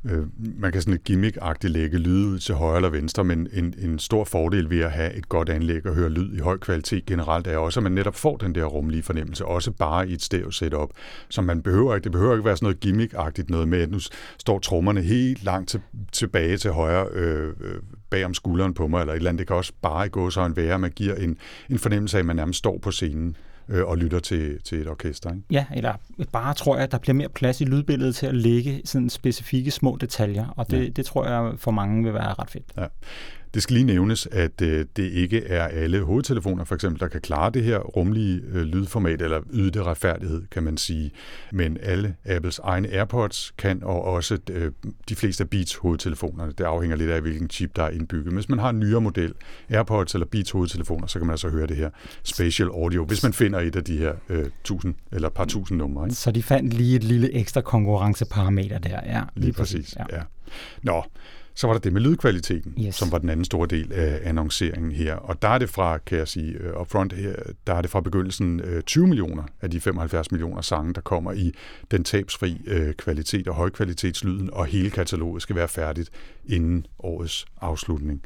[0.10, 0.26] øh,
[0.60, 4.00] man kan sådan lidt gimmick-agtigt lægge lyd ud til højre eller venstre, men en, en
[4.00, 7.48] stor fordel ved at have et godt anlæg og høre lyd i høj kvalitet generelt
[7.48, 10.52] er også, at man netop får den der rumlige fornemmelse, også bare i et stereo
[10.52, 10.90] setup.
[11.30, 14.00] som man behøver ikke, det behøver ikke være sådan noget gimmick-agtigt noget med, at nu
[14.38, 19.00] står trommerne helt langt til, tilbage til højre øh, øh bag om skulderen på mig,
[19.00, 19.40] eller et eller andet.
[19.40, 21.38] Det kan også bare gå så en være, at man giver en,
[21.70, 23.38] en fornemmelse af, at man nærmest står på scenen
[23.70, 25.30] øh, og lytter til, til et orkester.
[25.30, 25.44] Ikke?
[25.52, 25.94] Ja, eller
[26.32, 29.72] bare tror jeg, at der bliver mere plads i lydbilledet til at lægge sådan specifikke
[29.72, 30.90] små detaljer, og det, ja.
[30.90, 32.66] det tror jeg for mange vil være ret fedt.
[32.78, 32.86] Ja.
[33.58, 37.22] Det skal lige nævnes, at øh, det ikke er alle hovedtelefoner, for eksempel, der kan
[37.22, 41.12] klare det her rumlige øh, lydformat, eller yde det retfærdighed, kan man sige.
[41.52, 44.72] Men alle Apples egne AirPods kan, og også øh,
[45.10, 46.52] de fleste af Beats hovedtelefonerne.
[46.52, 48.34] Det afhænger lidt af, hvilken chip, der er indbygget.
[48.34, 49.34] Hvis man har en nyere model,
[49.70, 51.90] AirPods eller Beats hovedtelefoner, så kan man altså høre det her
[52.24, 56.06] spatial audio, hvis man finder et af de her øh, tusind eller par tusind numre.
[56.06, 56.16] Ikke?
[56.16, 59.22] Så de fandt lige et lille ekstra konkurrenceparameter der, ja.
[59.36, 60.18] Lige, lige præcis, præcis ja.
[60.18, 60.24] ja.
[60.84, 61.04] Nå,
[61.58, 62.96] så var der det med lydkvaliteten, yes.
[62.96, 65.16] som var den anden store del af annonceringen her.
[65.16, 67.36] Og der er det fra, kan jeg sige, uh, upfront her,
[67.68, 71.02] der er det fra begyndelsen uh, øh, 20 millioner af de 75 millioner sange, der
[71.02, 71.52] kommer i
[71.92, 76.10] den tabsfri uh, kvalitet og højkvalitetslyden, og hele kataloget skal være færdigt
[76.46, 78.22] inden årets afslutning.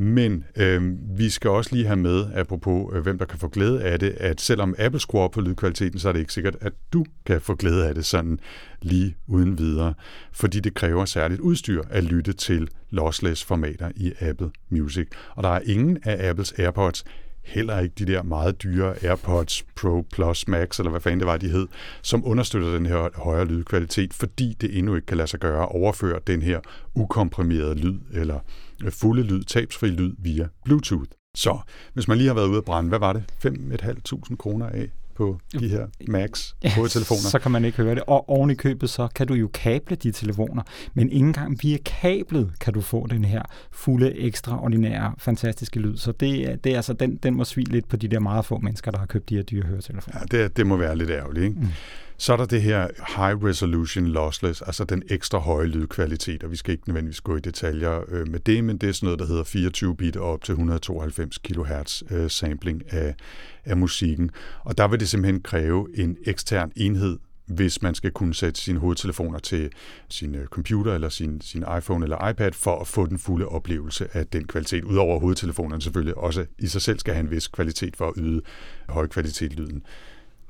[0.00, 3.82] Men øh, vi skal også lige have med, apropos øh, hvem der kan få glæde
[3.82, 7.04] af det, at selvom Apple skruer på lydkvaliteten, så er det ikke sikkert, at du
[7.26, 8.38] kan få glæde af det sådan
[8.82, 9.94] lige uden videre,
[10.32, 15.08] fordi det kræver særligt udstyr at lytte til lossless formater i Apple Music.
[15.34, 17.04] Og der er ingen af Apples AirPods,
[17.44, 21.36] heller ikke de der meget dyre AirPods Pro Plus Max, eller hvad fanden det var,
[21.36, 21.66] de hed,
[22.02, 25.68] som understøtter den her højere lydkvalitet, fordi det endnu ikke kan lade sig gøre at
[25.74, 26.60] overføre den her
[26.94, 28.38] ukomprimerede lyd, eller
[28.84, 31.10] øh, fulde lyd, tabsfri lyd via Bluetooth.
[31.34, 31.58] Så
[31.94, 33.24] hvis man lige har været ude at brænde, hvad var det?
[33.46, 34.90] 5.500 kroner af
[35.20, 37.30] på de her Max telefoner.
[37.30, 38.02] så kan man ikke høre det.
[38.06, 40.62] Og oven i købet, så kan du jo kable de telefoner,
[40.94, 45.96] men ikke engang via kablet kan du få den her fulde, ekstraordinære, fantastiske lyd.
[45.96, 48.58] Så det, det er altså, den, den må svige lidt på de der meget få
[48.58, 50.18] mennesker, der har købt de her dyre høretelefoner.
[50.32, 51.60] Ja, det, det må være lidt ærgerligt, ikke?
[51.60, 51.66] Mm.
[52.20, 56.56] Så er der det her high resolution lossless, altså den ekstra høje lydkvalitet, og vi
[56.56, 59.26] skal ikke nødvendigvis gå i detaljer øh, med det, men det er sådan noget, der
[59.26, 63.14] hedder 24 bit og op til 192 kHz øh, sampling af,
[63.64, 64.30] af musikken.
[64.64, 68.78] Og der vil det simpelthen kræve en ekstern enhed, hvis man skal kunne sætte sine
[68.78, 69.70] hovedtelefoner til
[70.08, 74.08] sin øh, computer eller sin, sin iPhone eller iPad for at få den fulde oplevelse
[74.12, 74.84] af den kvalitet.
[74.84, 78.40] Udover hovedtelefonerne selvfølgelig også i sig selv skal have en vis kvalitet for at yde
[78.88, 79.82] høj kvalitet lyden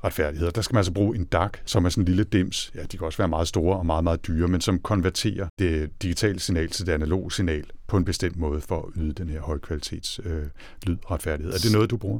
[0.03, 0.51] retfærdigheder.
[0.51, 2.71] Der skal man altså bruge en DAC, som er sådan en lille dims.
[2.75, 5.89] Ja, de kan også være meget store og meget, meget dyre, men som konverterer det
[6.01, 9.41] digitale signal til det analoge signal på en bestemt måde for at yde den her
[9.41, 10.43] højkvalitets øh,
[10.87, 11.53] lydretfærdighed.
[11.53, 12.19] Er det noget, du bruger?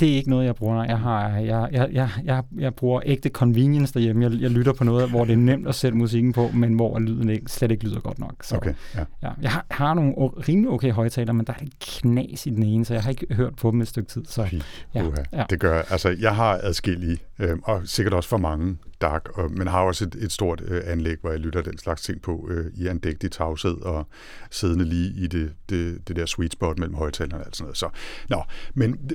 [0.00, 0.84] Det er ikke noget, jeg bruger.
[0.84, 4.24] Jeg, har, jeg, jeg, jeg, jeg, jeg bruger ægte convenience derhjemme.
[4.24, 6.98] Jeg, jeg lytter på noget, hvor det er nemt at sætte musikken på, men hvor
[6.98, 8.34] lyden ikke, slet ikke lyder godt nok.
[8.42, 9.04] Så, okay, ja.
[9.22, 10.14] Ja, jeg har, har nogle
[10.48, 13.34] rimelig okay højtaler, men der er et knas i den ene, så jeg har ikke
[13.34, 14.24] hørt på dem et stykke tid.
[14.24, 14.46] Så,
[14.94, 15.44] ja, ja.
[15.50, 19.66] Det gør, altså, jeg har adskillige, øh, og sikkert også for mange dark, og, men
[19.66, 22.66] har også et, et stort øh, anlæg, hvor jeg lytter den slags ting på øh,
[22.74, 24.06] i andægtig tavshed og
[24.50, 27.76] siddende lige i det, det, det der sweet spot mellem højtalerne og alt sådan noget.
[27.76, 27.88] Så,
[28.28, 28.42] nå,
[28.74, 29.10] men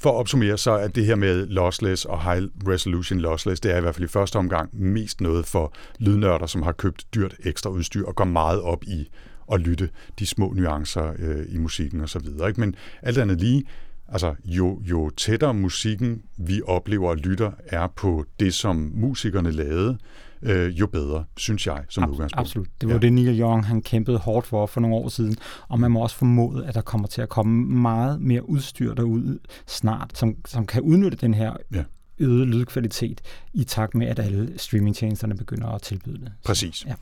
[0.00, 3.78] for at opsummere, så er det her med lossless og high resolution lossless, det er
[3.78, 7.70] i hvert fald i første omgang mest noget for lydnørder, som har købt dyrt ekstra
[7.70, 9.10] udstyr og går meget op i
[9.52, 12.48] at lytte de små nuancer øh, i musikken og så videre.
[12.48, 12.60] Ikke?
[12.60, 13.64] Men alt andet lige,
[14.12, 19.98] altså jo, jo tættere musikken vi oplever og lytter er på det, som musikerne lavede,
[20.42, 22.48] øh, jo bedre, synes jeg, som Ab- udgangspunkt.
[22.48, 22.68] Absolut.
[22.80, 23.00] Det var ja.
[23.00, 25.36] det, Neil Young han kæmpede hårdt for for nogle år siden,
[25.68, 29.38] og man må også formode, at der kommer til at komme meget mere udstyr derud
[29.66, 31.84] snart, som, som kan udnytte den her ja
[32.18, 33.20] øget lydkvalitet
[33.52, 36.32] i takt med, at alle streamingtjenesterne begynder at tilbyde det.
[36.44, 36.86] Præcis.
[36.86, 36.94] ja.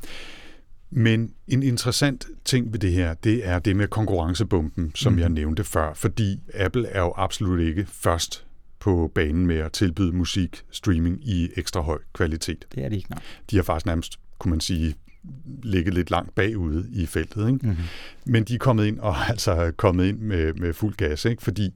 [0.91, 5.19] Men en interessant ting ved det her, det er det med konkurrencebomben, som mm.
[5.19, 8.47] jeg nævnte før, fordi Apple er jo absolut ikke først
[8.81, 12.65] på banen med at tilbyde musik streaming i ekstra høj kvalitet.
[12.75, 13.21] Det er det ikke, nej.
[13.51, 14.95] De har faktisk nærmest, kunne man sige,
[15.63, 17.47] ligget lidt langt bagude i feltet.
[17.53, 17.67] Ikke?
[17.67, 17.85] Mm-hmm.
[18.25, 21.43] Men de er kommet ind og altså kommet ind med, med fuld gas, ikke?
[21.43, 21.71] fordi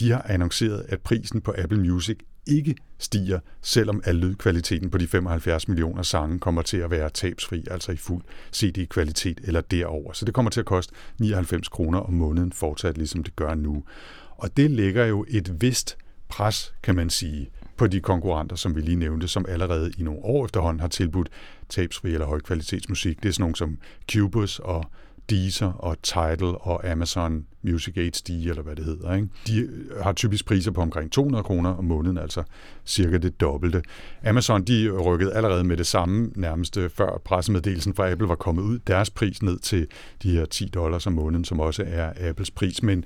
[0.00, 5.06] de har annonceret, at prisen på Apple Music ikke stiger, selvom al lydkvaliteten på de
[5.06, 8.22] 75 millioner sange kommer til at være tabsfri, altså i fuld
[8.54, 10.12] CD-kvalitet eller derover.
[10.12, 13.84] Så det kommer til at koste 99 kroner om måneden fortsat, ligesom det gør nu.
[14.30, 15.96] Og det lægger jo et vist
[16.28, 20.20] pres, kan man sige, på de konkurrenter, som vi lige nævnte, som allerede i nogle
[20.22, 21.28] år efterhånden har tilbudt
[21.68, 23.22] tabsfri eller højkvalitetsmusik.
[23.22, 23.78] Det er sådan nogle som
[24.12, 24.84] Cubus og
[25.30, 29.14] Deezer og Tidal og Amazon Music HD, eller hvad det hedder.
[29.14, 29.28] Ikke?
[29.46, 32.42] De øh, har typisk priser på omkring 200 kroner om måneden, altså
[32.86, 33.82] cirka det dobbelte.
[34.24, 38.62] Amazon de rykkede allerede med det samme, nærmest øh, før pressemeddelelsen fra Apple var kommet
[38.62, 39.86] ud, deres pris ned til
[40.22, 42.82] de her 10 dollars om måneden, som også er Apples pris.
[42.82, 43.04] Men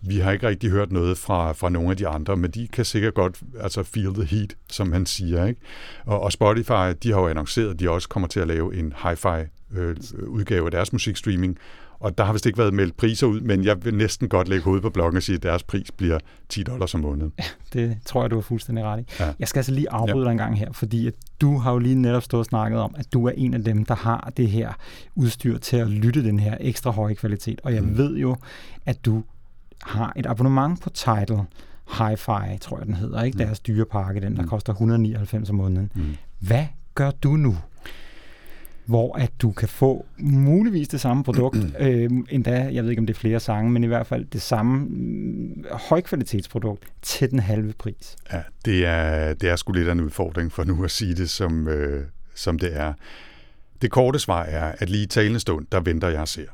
[0.00, 2.84] vi har ikke rigtig hørt noget fra, fra nogle af de andre, men de kan
[2.84, 5.46] sikkert godt altså feel the heat, som man siger.
[5.46, 5.60] Ikke?
[6.04, 8.92] Og, og Spotify, de har jo annonceret, at de også kommer til at lave en
[9.02, 11.58] hi-fi øh, udgave af deres musikstreaming,
[12.00, 14.64] og der har vist ikke været meldt priser ud, men jeg vil næsten godt lægge
[14.64, 17.32] hovedet på bloggen og sige, at deres pris bliver 10 dollars om måneden.
[17.38, 19.04] Ja, det tror jeg, du er fuldstændig ret i.
[19.20, 19.32] Ja.
[19.38, 20.24] Jeg skal altså lige afbryde ja.
[20.24, 22.94] dig en gang her, fordi at du har jo lige netop stået og snakket om,
[22.98, 24.72] at du er en af dem, der har det her
[25.14, 27.60] udstyr til at lytte den her ekstra høje kvalitet.
[27.64, 27.98] Og jeg mm.
[27.98, 28.36] ved jo,
[28.86, 29.24] at du
[29.82, 31.40] har et abonnement på Tidal
[31.98, 33.36] Hi-Fi, tror jeg den hedder, ikke?
[33.36, 33.44] Mm.
[33.44, 34.48] Deres dyrepakke, den der mm.
[34.48, 35.92] koster 199 om måneden.
[35.94, 36.16] Mm.
[36.38, 37.56] Hvad gør du nu?
[38.86, 43.06] Hvor at du kan få muligvis det samme produkt, øh, endda, jeg ved ikke om
[43.06, 44.88] det er flere sange, men i hvert fald det samme
[45.70, 48.16] øh, højkvalitetsprodukt til den halve pris.
[48.32, 51.30] Ja, det er, det er sgu lidt af en udfordring for nu at sige det,
[51.30, 52.92] som, øh, som det er.
[53.82, 56.48] Det korte svar er, at lige i talende stund, der venter jeg og ser.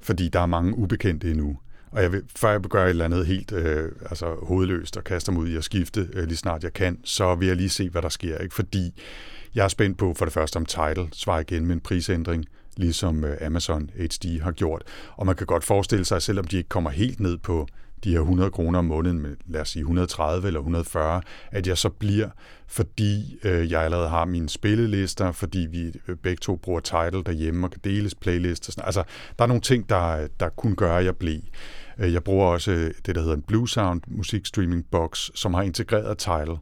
[0.00, 1.58] Fordi der er mange ubekendte endnu.
[1.90, 5.32] Og jeg vil, før jeg gør et eller andet helt øh, altså hovedløst og kaster
[5.32, 7.90] mig ud i at skifte øh, lige snart jeg kan, så vil jeg lige se,
[7.90, 8.38] hvad der sker.
[8.38, 8.54] Ikke?
[8.54, 8.92] Fordi
[9.54, 12.44] jeg er spændt på for det første, om Tidal svarer igen med en prisændring,
[12.76, 14.82] ligesom øh, Amazon HD har gjort.
[15.16, 17.66] Og man kan godt forestille sig, selvom de ikke kommer helt ned på
[18.04, 21.78] de her 100 kroner om måneden, med, lad os sige 130 eller 140, at jeg
[21.78, 22.28] så bliver,
[22.66, 27.66] fordi øh, jeg allerede har mine spillelister, fordi vi øh, begge to bruger Tidal derhjemme
[27.66, 28.72] og kan deles playlister.
[28.72, 28.84] Sådan.
[28.86, 29.02] Altså,
[29.38, 31.40] der er nogle ting, der, der kunne gøre, at jeg blev.
[31.98, 35.62] Øh, jeg bruger også øh, det, der hedder en Blue Sound musikstreaming box, som har
[35.62, 36.56] integreret Tidal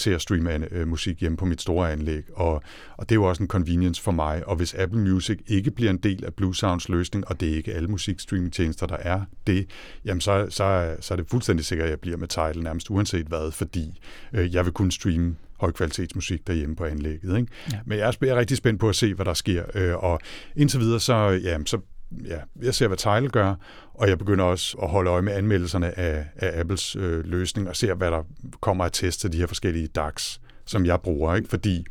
[0.00, 2.62] til at streame øh, musik hjemme på mit store anlæg, og,
[2.96, 4.48] og det er jo også en convenience for mig.
[4.48, 7.56] Og hvis Apple Music ikke bliver en del af Blue Sounds løsning, og det er
[7.56, 9.66] ikke alle musikstreamingtjenester, der er det,
[10.04, 13.26] jamen så, så, så er det fuldstændig sikkert, at jeg bliver med Tidal nærmest uanset
[13.26, 14.00] hvad, fordi
[14.32, 17.38] øh, jeg vil kunne streame højkvalitetsmusik derhjemme på anlægget.
[17.38, 17.52] Ikke?
[17.72, 17.78] Ja.
[17.86, 19.64] Men jeg er, jeg er rigtig spændt på at se, hvad der sker.
[19.74, 20.20] Øh, og
[20.56, 21.78] indtil videre, så, ja, så
[22.24, 23.54] ja, jeg ser, hvad Tidal gør,
[23.94, 27.76] og jeg begynder også at holde øje med anmeldelserne af, af Apples øh, løsning, og
[27.76, 28.22] ser, hvad der
[28.60, 31.48] kommer at teste de her forskellige DAX, som jeg bruger, ikke?
[31.48, 31.84] fordi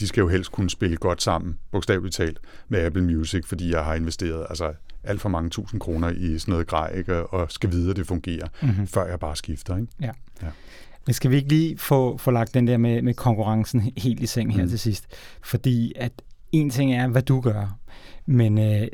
[0.00, 3.84] de skal jo helst kunne spille godt sammen, bogstaveligt talt, med Apple Music, fordi jeg
[3.84, 4.72] har investeret altså,
[5.04, 7.26] alt for mange tusind kroner i sådan noget grej, ikke?
[7.26, 8.86] og skal vide, at det fungerer, mm-hmm.
[8.86, 9.76] før jeg bare skifter.
[9.76, 9.88] Ikke?
[10.00, 10.10] Ja.
[10.42, 10.46] ja.
[11.06, 14.26] Men skal vi ikke lige få, få lagt den der med, med konkurrencen helt i
[14.26, 14.68] seng her mm.
[14.68, 15.06] til sidst?
[15.42, 16.12] Fordi at
[16.52, 17.78] en ting er, hvad du gør,
[18.26, 18.88] men øh,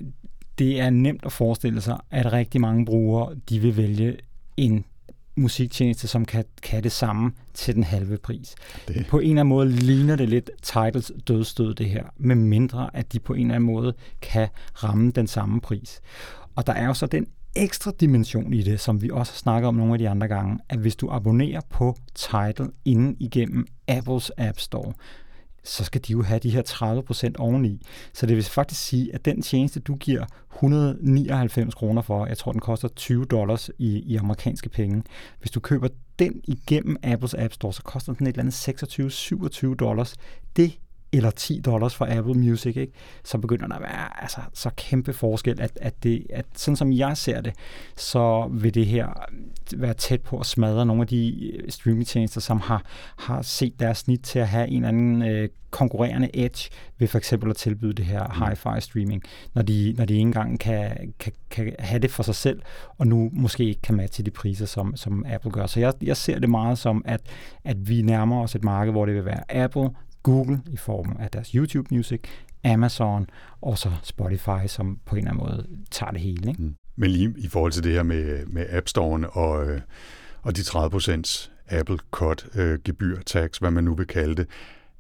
[0.59, 4.17] det er nemt at forestille sig, at rigtig mange brugere de vil vælge
[4.57, 4.85] en
[5.37, 8.55] musiktjeneste, som kan, kan det samme til den halve pris.
[8.89, 9.07] Det.
[9.09, 13.13] På en eller anden måde ligner det lidt Titles dødstød det her, med mindre at
[13.13, 16.01] de på en eller anden måde kan ramme den samme pris.
[16.57, 19.69] Og der er jo så den ekstra dimension i det, som vi også har snakket
[19.69, 24.33] om nogle af de andre gange, at hvis du abonnerer på Tidal inden igennem Apples
[24.39, 24.93] App Store,
[25.65, 27.87] så skal de jo have de her 30% oveni.
[28.13, 30.25] Så det vil faktisk sige, at den tjeneste, du giver
[30.55, 35.03] 199 kroner for, jeg tror, den koster 20 dollars i, i amerikanske penge.
[35.41, 39.75] Hvis du køber den igennem Apples App Store, så koster den et eller andet 26-27
[39.75, 40.15] dollars.
[40.57, 40.79] Det
[41.17, 42.93] eller 10 dollars for Apple Music, ikke?
[43.25, 46.93] så begynder der at være altså, så kæmpe forskel, at, at, det, at sådan som
[46.93, 47.53] jeg ser det,
[47.97, 49.09] så vil det her
[49.77, 52.83] være tæt på at smadre nogle af de øh, streamingtjenester, som har,
[53.19, 57.51] har set deres snit til at have en anden øh, konkurrerende edge ved for eksempel
[57.51, 58.43] at tilbyde det her mm.
[58.43, 59.23] hi-fi streaming,
[59.55, 62.63] når de, når de ikke engang kan, kan, kan have det for sig selv,
[62.99, 65.67] og nu måske ikke kan matche de priser, som, som Apple gør.
[65.67, 67.21] Så jeg, jeg ser det meget som, at,
[67.65, 69.91] at vi nærmer os et marked, hvor det vil være Apple,
[70.25, 72.21] Google i form af deres YouTube Music,
[72.65, 73.27] Amazon
[73.61, 76.49] og så Spotify, som på en eller anden måde tager det hele.
[76.49, 76.63] Ikke?
[76.63, 76.75] Mm.
[76.97, 79.81] Men lige i forhold til det her med, med App Store'en og, øh,
[80.43, 84.47] og de 30% Apple Cut øh, gebyr tax, hvad man nu vil kalde det,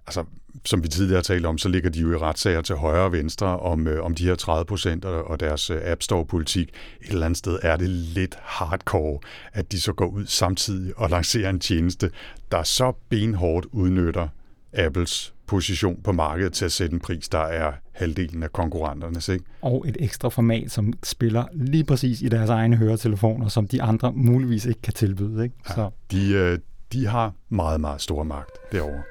[0.07, 0.25] altså,
[0.65, 3.13] som vi tidligere har talt om, så ligger de jo i retssager til højre og
[3.13, 6.69] venstre om, øh, om de her 30 procent og deres øh, App Store-politik.
[7.01, 9.19] Et eller andet sted er det lidt hardcore,
[9.53, 12.11] at de så går ud samtidig og lancerer en tjeneste,
[12.53, 14.29] der så benhårdt udnytter
[14.75, 19.29] Apples position på markedet til at sætte en pris, der er halvdelen af konkurrenternes.
[19.29, 19.45] Ikke?
[19.63, 24.13] Og et ekstra format, som spiller lige præcis i deres egne høretelefoner, som de andre
[24.13, 25.45] muligvis ikke kan tilbyde.
[25.45, 25.57] Ikke?
[25.67, 25.91] Så.
[26.13, 26.59] Ja, de, øh,
[26.93, 29.03] de har meget, meget stor magt derovre.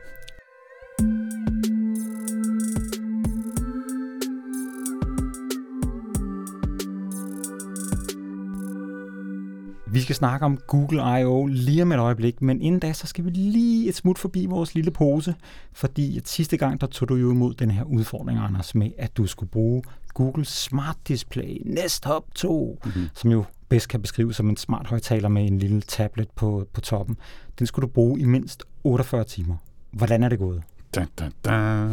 [9.93, 11.45] Vi skal snakke om Google I.O.
[11.45, 14.75] lige om et øjeblik, men inden da, så skal vi lige et smut forbi vores
[14.75, 15.35] lille pose,
[15.73, 19.17] fordi at sidste gang, der tog du jo imod den her udfordring, Anders, med at
[19.17, 19.83] du skulle bruge
[20.13, 23.09] Google Smart Display Nest Hub 2, mm-hmm.
[23.13, 26.81] som jo bedst kan beskrives som en smart højtaler med en lille tablet på, på
[26.81, 27.17] toppen.
[27.59, 29.55] Den skulle du bruge i mindst 48 timer.
[29.91, 30.63] Hvordan er det gået?
[30.95, 31.87] Da, da, da.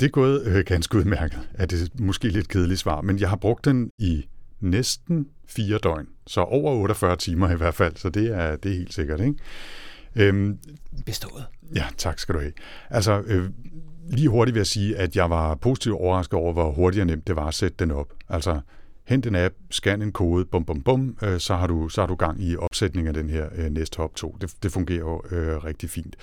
[0.00, 3.36] Det er gået øh, ganske udmærket, er det måske lidt kedeligt svar, men jeg har
[3.36, 4.24] brugt den i
[4.60, 6.06] næsten fire døgn.
[6.26, 9.20] Så over 48 timer i hvert fald, så det er, det er helt sikkert.
[9.20, 9.34] Ikke?
[10.16, 10.58] Øhm,
[11.06, 11.44] Bestået.
[11.74, 12.52] Ja, tak skal du have.
[12.90, 13.50] Altså, øh,
[14.10, 17.26] lige hurtigt vil jeg sige, at jeg var positivt overrasket over, hvor hurtigt og nemt
[17.26, 18.12] det var at sætte den op.
[18.28, 18.60] Altså,
[19.08, 22.06] hent en app, scan en kode, bum bum bum, øh, så, har du, så har
[22.06, 24.36] du gang i opsætning af den her øh, Nest Hub 2.
[24.40, 26.16] Det, det fungerer jo øh, rigtig fint.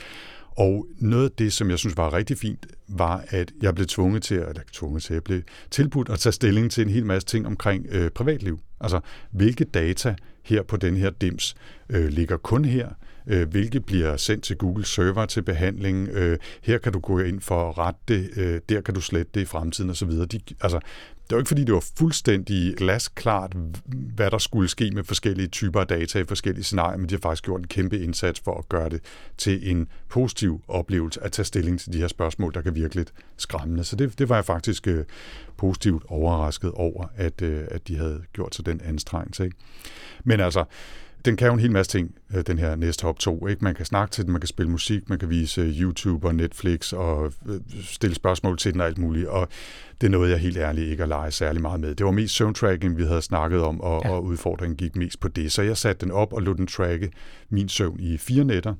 [0.57, 4.23] Og noget af det, som jeg synes var rigtig fint, var, at jeg blev tvunget
[4.23, 7.47] til, eller tvunget til, at blive tilbudt at tage stilling til en hel masse ting
[7.47, 8.59] omkring øh, privatliv.
[8.81, 8.99] Altså,
[9.31, 11.55] hvilke data her på den her dims
[11.89, 12.89] øh, ligger kun her?
[13.27, 16.09] Øh, hvilke bliver sendt til Google server til behandling?
[16.09, 19.31] Øh, her kan du gå ind for at rette det, øh, der kan du slette
[19.33, 20.09] det i fremtiden osv.
[20.11, 20.79] De, altså,
[21.29, 23.53] det var ikke fordi, det var fuldstændig glasklart,
[24.15, 27.19] hvad der skulle ske med forskellige typer af data i forskellige scenarier, men de har
[27.19, 29.01] faktisk gjort en kæmpe indsats for at gøre det
[29.37, 33.13] til en positiv oplevelse at tage stilling til de her spørgsmål, der kan virke lidt
[33.37, 33.83] skræmmende.
[33.83, 35.05] Så det, det var jeg faktisk øh,
[35.57, 39.43] positivt overrasket over, at, øh, at de havde gjort sig den anstrengelse.
[39.43, 39.57] Ikke?
[40.23, 40.65] Men altså,
[41.25, 43.47] den kan jo en hel masse ting, øh, den her Nest Hub 2.
[43.47, 43.63] Ikke?
[43.63, 46.93] Man kan snakke til den, man kan spille musik, man kan vise YouTube og Netflix
[46.93, 49.27] og øh, stille spørgsmål til den og alt muligt.
[49.27, 49.47] Og
[50.01, 51.95] det er noget, jeg helt ærligt ikke at lege særlig meget med.
[51.95, 54.11] Det var mest søvntracking, vi havde snakket om, og, ja.
[54.11, 55.51] og udfordringen gik mest på det.
[55.51, 57.11] Så jeg satte den op og lod den tracke
[57.49, 58.73] min søvn i fire nætter.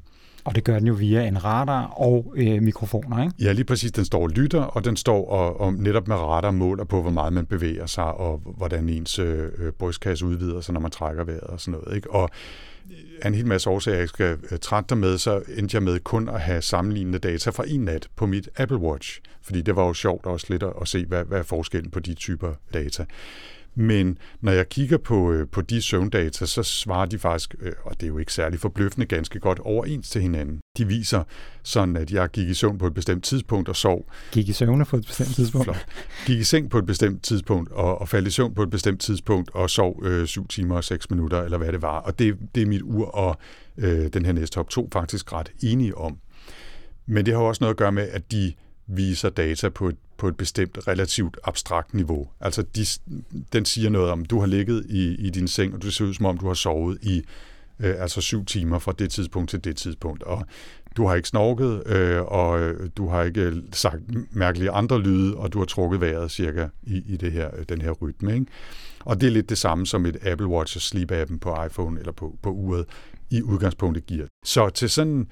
[0.45, 3.35] Og det gør den jo via en radar og øh, mikrofoner, ikke?
[3.39, 3.91] Ja, lige præcis.
[3.91, 7.11] Den står og lytter, og den står og, og netop med radar måler på, hvor
[7.11, 11.23] meget man bevæger sig, og hvordan ens øh, øh brystkasse udvider sig, når man trækker
[11.23, 11.95] vejret og sådan noget.
[11.95, 12.11] Ikke?
[12.11, 12.29] Og
[12.91, 15.83] øh, af en hel masse årsager, jeg skal øh, trætte dig med, så endte jeg
[15.83, 19.21] med kun at have sammenlignende data fra en nat på mit Apple Watch.
[19.41, 22.13] Fordi det var jo sjovt også lidt at se, hvad, hvad er forskellen på de
[22.13, 23.05] typer data.
[23.75, 27.91] Men når jeg kigger på, øh, på de søvndata, så svarer de faktisk, øh, og
[27.93, 30.59] det er jo ikke særlig forbløffende, ganske godt overens til hinanden.
[30.77, 31.23] De viser
[31.63, 34.11] sådan, at jeg gik i søvn på et bestemt tidspunkt og sov.
[34.31, 35.65] Gik i søvn på et bestemt tidspunkt?
[35.65, 35.85] Flot.
[36.25, 39.01] Gik i seng på et bestemt tidspunkt og, og faldt i søvn på et bestemt
[39.01, 41.99] tidspunkt og sov øh, 7 timer og 6 minutter, eller hvad det var.
[41.99, 43.37] Og det, det er mit ur og
[43.77, 46.17] øh, den her næste top 2 faktisk ret enige om.
[47.05, 48.53] Men det har også noget at gøre med, at de
[48.87, 52.29] viser data på et, på et bestemt relativt abstrakt niveau.
[52.39, 52.85] Altså de,
[53.53, 56.13] den siger noget om, du har ligget i, i din seng, og du ser ud
[56.13, 57.23] som om, du har sovet i
[57.79, 60.23] øh, altså syv timer fra det tidspunkt til det tidspunkt.
[60.23, 60.45] Og
[60.97, 64.01] du har ikke snorket, øh, og du har ikke sagt
[64.31, 67.91] mærkelige andre lyde, og du har trukket vejret cirka i, i det her, den her
[67.91, 68.33] rytme.
[68.33, 68.45] Ikke?
[68.99, 72.11] Og det er lidt det samme som et Apple Watch og Sleep-appen på iPhone eller
[72.11, 72.85] på, på uret
[73.29, 74.25] i udgangspunktet giver.
[74.45, 75.27] Så til sådan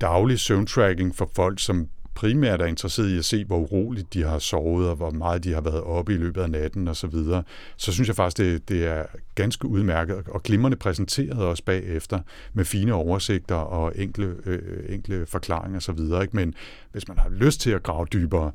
[0.00, 4.38] daglig søvntracking for folk, som primært er interesseret i at se, hvor uroligt de har
[4.38, 7.42] sovet, og hvor meget de har været oppe i løbet af natten osv., så, videre,
[7.76, 9.04] så synes jeg faktisk, det, det er
[9.34, 12.20] ganske udmærket og glimrende præsenteret også bagefter
[12.52, 16.28] med fine oversigter og enkle, øh, øh enkle forklaringer osv.
[16.32, 16.54] Men
[16.92, 18.52] hvis man har lyst til at grave dybere,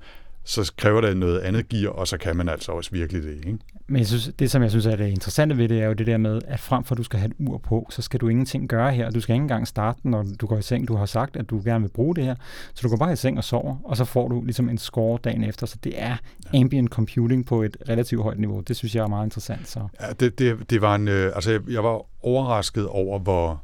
[0.50, 3.36] så kræver det noget andet gear, og så kan man altså også virkelig det.
[3.36, 3.58] Ikke?
[3.88, 6.08] Men jeg synes, det, som jeg synes er det interessante ved det, er jo det
[6.08, 8.28] der med, at frem for at du skal have et ur på, så skal du
[8.28, 9.10] ingenting gøre her.
[9.10, 10.88] Du skal ikke engang starte, når du går i seng.
[10.88, 12.36] Du har sagt, at du gerne vil bruge det her.
[12.74, 15.20] Så du går bare i seng og sover, og så får du ligesom en score
[15.24, 15.68] dagen efter.
[15.68, 16.18] Så det er
[16.54, 16.60] ja.
[16.60, 18.60] ambient computing på et relativt højt niveau.
[18.60, 19.70] Det synes jeg er meget interessant.
[19.70, 19.88] Så.
[20.02, 23.62] Ja, det, det, det var en, øh, altså jeg, jeg var overrasket over, hvor,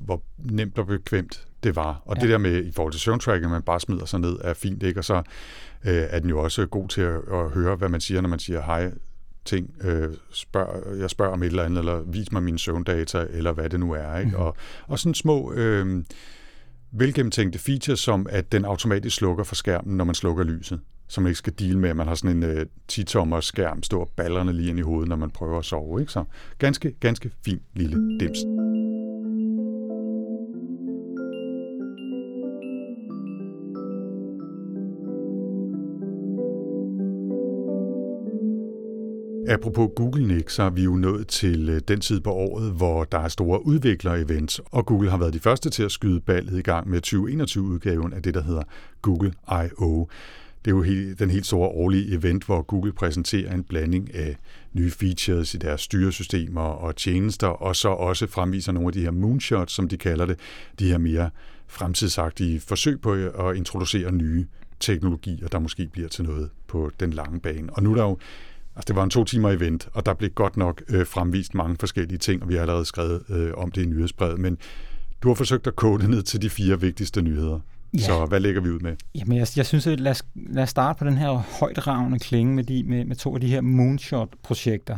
[0.00, 2.02] hvor nemt og bekvemt det var.
[2.04, 2.20] Og ja.
[2.20, 5.00] det der med, i forhold til søvntracking, man bare smider sig ned, er fint, ikke?
[5.00, 5.16] Og så
[5.84, 8.38] øh, er den jo også god til at, at høre, hvad man siger, når man
[8.38, 8.92] siger hej
[9.44, 9.74] ting.
[9.84, 13.70] Øh, spørg, jeg spørger om et eller andet, eller vis mig mine søvndata, eller hvad
[13.70, 14.18] det nu er.
[14.18, 14.30] Ikke?
[14.30, 14.42] Mm.
[14.42, 16.04] Og, og sådan små øh,
[16.92, 20.80] velgennemtænkte features, som at den automatisk slukker for skærmen, når man slukker lyset.
[21.08, 24.12] Så man ikke skal deal med, at man har sådan en øh, 10-tommer skærm, står
[24.16, 26.00] ballerne lige ind i hovedet, når man prøver at sove.
[26.00, 26.12] Ikke?
[26.12, 26.24] Så
[26.58, 28.38] ganske, ganske fin lille dims.
[39.50, 43.04] Apropos Google, Nick, så er vi jo nået til øh, den tid på året, hvor
[43.04, 46.62] der er store udvikler-events, og Google har været de første til at skyde ballet i
[46.62, 48.62] gang med 2021-udgaven af det, der hedder
[49.02, 50.08] Google I.O.
[50.64, 50.84] Det er jo
[51.18, 54.36] den helt store årlige event, hvor Google præsenterer en blanding af
[54.72, 59.10] nye features i deres styresystemer og tjenester, og så også fremviser nogle af de her
[59.10, 60.38] moonshots, som de kalder det,
[60.78, 61.30] de her mere
[61.66, 64.46] fremtidsagtige forsøg på øh, at introducere nye
[64.80, 67.72] teknologier, der måske bliver til noget på den lange bane.
[67.72, 68.18] Og nu er der jo
[68.76, 71.76] Altså, det var en to timer event, og der blev godt nok øh, fremvist mange
[71.80, 74.58] forskellige ting, og vi har allerede skrevet øh, om det i nyhedsbrevet, men
[75.22, 77.60] du har forsøgt at kode ned til de fire vigtigste nyheder.
[77.94, 77.98] Ja.
[77.98, 78.96] Så hvad lægger vi ud med?
[79.14, 82.54] Jamen, jeg, jeg synes, at lad os, lad os starte på den her højtravende klinge
[82.54, 84.96] med, de, med, med to af de her moonshot-projekter.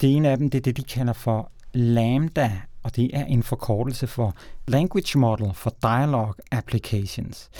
[0.00, 3.42] Det ene af dem, det er det, de kalder for Lambda, og det er en
[3.42, 4.36] forkortelse for
[4.68, 7.50] Language Model for Dialog Applications.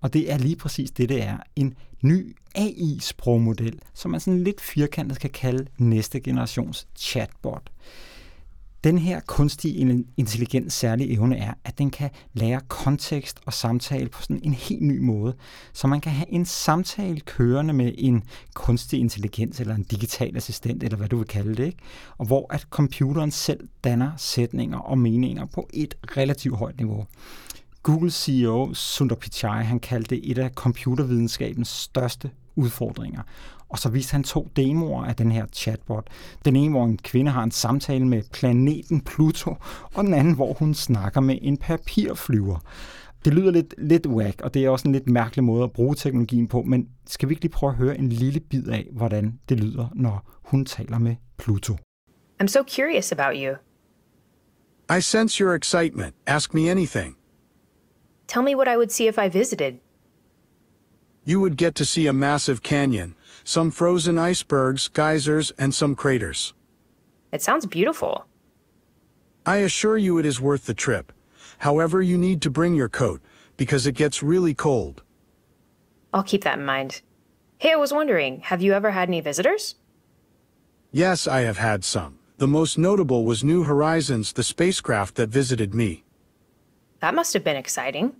[0.00, 1.38] Og det er lige præcis det, det er.
[1.56, 7.70] En ny AI-sprogmodel, som man sådan lidt firkantet kan kalde næste generations chatbot.
[8.84, 14.22] Den her kunstige intelligens særlige evne er, at den kan lære kontekst og samtale på
[14.22, 15.34] sådan en helt ny måde.
[15.72, 18.22] Så man kan have en samtale kørende med en
[18.54, 21.78] kunstig intelligens eller en digital assistent, eller hvad du vil kalde det, ikke?
[22.18, 27.06] og hvor at computeren selv danner sætninger og meninger på et relativt højt niveau.
[27.88, 33.22] Google CEO Sundar Pichai, han kaldte det et af computervidenskabens største udfordringer.
[33.68, 36.06] Og så viste han to demoer af den her chatbot.
[36.44, 39.56] Den ene, hvor en kvinde har en samtale med planeten Pluto,
[39.94, 42.58] og den anden, hvor hun snakker med en papirflyver.
[43.24, 45.94] Det lyder lidt, lidt whack, og det er også en lidt mærkelig måde at bruge
[45.94, 49.38] teknologien på, men skal vi ikke lige prøve at høre en lille bid af, hvordan
[49.48, 51.76] det lyder, når hun taler med Pluto?
[52.42, 53.54] I'm so curious about you.
[54.98, 56.14] I sense your excitement.
[56.26, 57.17] Ask me anything.
[58.28, 59.80] Tell me what I would see if I visited.
[61.24, 66.52] You would get to see a massive canyon, some frozen icebergs, geysers, and some craters.
[67.32, 68.26] It sounds beautiful.
[69.44, 71.12] I assure you it is worth the trip.
[71.58, 73.20] However, you need to bring your coat,
[73.56, 75.02] because it gets really cold.
[76.12, 77.02] I'll keep that in mind.
[77.58, 79.74] Hey, I was wondering, have you ever had any visitors?
[80.92, 82.18] Yes, I have had some.
[82.36, 86.04] The most notable was New Horizons, the spacecraft that visited me.
[87.00, 88.12] That must have been exciting.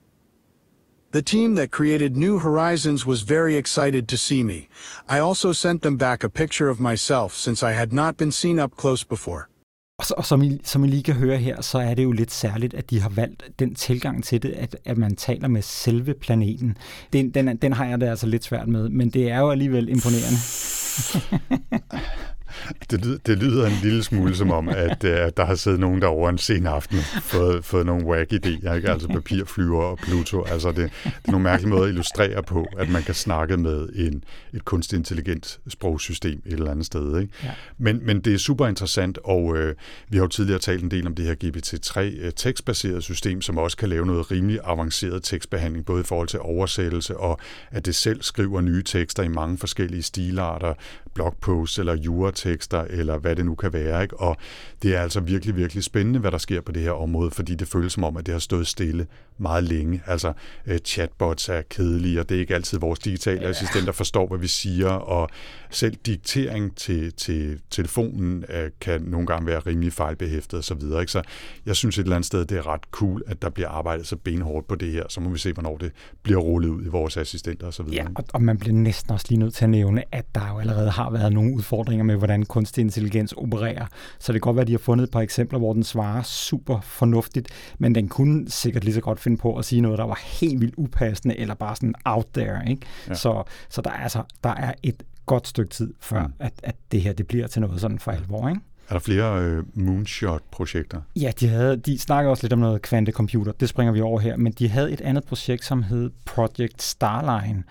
[1.12, 4.68] The team that created New Horizons was very excited to see me.
[5.08, 8.58] I also sent them back a picture of myself since I had not been seen
[8.58, 9.48] up close before.
[9.98, 12.12] Og, så, og som, I, som I lige kan høre her, så er det jo
[12.12, 15.62] lidt særligt, at de har valgt den tilgang til det, at, at man taler med
[15.62, 16.76] selve planeten.
[17.12, 19.88] Den, den, den har jeg det altså lidt svært med, men det er jo alligevel
[19.88, 20.38] imponerende.
[22.90, 26.02] Det, lyder, det lyder en lille smule som om, at uh, der har siddet nogen
[26.02, 28.90] der over en sen aften fået, fået nogle wack idéer, ikke?
[28.90, 30.42] altså papirflyver og Pluto.
[30.42, 33.88] Altså det, det er nogle mærkelige måder at illustrere på, at man kan snakke med
[33.94, 37.20] en, et kunstig intelligent sprogsystem et eller andet sted.
[37.20, 37.32] Ikke?
[37.44, 37.50] Ja.
[37.78, 39.58] Men, men det er super interessant, og uh,
[40.08, 43.58] vi har jo tidligere talt en del om det her GPT-3 uh, tekstbaseret system, som
[43.58, 47.38] også kan lave noget rimelig avanceret tekstbehandling, både i forhold til oversættelse og
[47.70, 50.74] at det selv skriver nye tekster i mange forskellige stilarter,
[51.14, 51.94] blogposts eller
[52.46, 54.02] juratekster, eller hvad det nu kan være.
[54.02, 54.20] Ikke?
[54.20, 54.36] Og
[54.82, 57.68] det er altså virkelig, virkelig spændende, hvad der sker på det her område, fordi det
[57.68, 59.06] føles som om, at det har stået stille
[59.38, 60.02] meget længe.
[60.06, 60.32] Altså,
[60.66, 63.48] uh, chatbots er kedelige, og det er ikke altid vores digitale ja.
[63.48, 65.28] assistenter forstår, hvad vi siger, og
[65.70, 70.80] selv diktering til, til telefonen uh, kan nogle gange være rimelig fejlbehæftet osv.
[70.80, 71.22] Så, så
[71.66, 74.16] jeg synes et eller andet sted, det er ret cool, at der bliver arbejdet så
[74.16, 75.04] benhårdt på det her.
[75.08, 77.86] Så må vi se, hvornår det bliver rullet ud i vores assistenter osv.
[77.92, 80.58] Ja, og, og man bliver næsten også lige nødt til at nævne, at der jo
[80.58, 83.86] allerede har været nogle udfordringer med, hvordan kunstig intelligens opererer.
[84.18, 86.22] Så det kan godt være, at de har fundet et par eksempler, hvor den svarer
[86.22, 87.48] super fornuftigt,
[87.78, 90.60] men den kunne sikkert lige så godt finde på at sige noget, der var helt
[90.60, 92.70] vildt upassende, eller bare sådan out there.
[92.70, 92.86] Ikke?
[93.08, 93.14] Ja.
[93.14, 96.32] Så, så der, er altså, der er et godt stykke tid, før mm.
[96.38, 98.48] at, at det her det bliver til noget sådan for alvor.
[98.48, 98.60] Ikke?
[98.88, 101.00] Er der flere øh, moonshot-projekter?
[101.16, 103.52] Ja, de, havde, de snakker også lidt om noget kvantecomputer.
[103.52, 104.36] Det springer vi over her.
[104.36, 107.62] Men de havde et andet projekt, som hed Project Starline.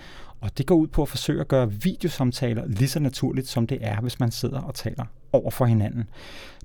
[0.42, 3.78] Og det går ud på at forsøge at gøre videosamtaler lige så naturligt, som det
[3.82, 6.10] er, hvis man sidder og taler over for hinanden.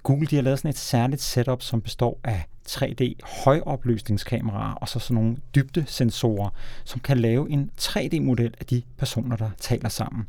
[0.02, 3.14] Google de har lavet sådan et særligt setup, som består af 3D
[3.44, 6.50] højopløsningskameraer og så sådan nogle dybdesensorer,
[6.84, 10.26] som kan lave en 3D-model af de personer, der taler sammen.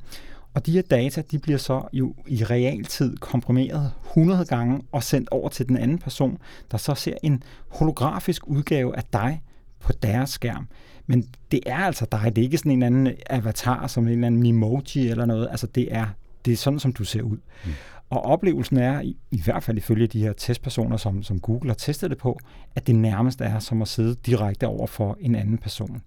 [0.54, 5.30] Og de her data, de bliver så jo i realtid komprimeret 100 gange og sendt
[5.30, 6.38] over til den anden person,
[6.72, 9.41] der så ser en holografisk udgave af dig
[9.80, 10.68] på deres skærm.
[11.08, 14.28] Men det er altså dig, det er ikke sådan en anden avatar som en eller
[14.28, 15.47] anden emoji eller noget.
[15.51, 16.06] Altså det er
[16.45, 17.38] det er sådan, som du ser ud.
[17.66, 17.72] Mm.
[18.14, 21.76] Og oplevelsen er, i, i hvert fald ifølge de her testpersoner, som, som Google har
[21.76, 22.39] testet det på,
[22.76, 26.01] at det nærmest er som at sidde direkte over for en anden person.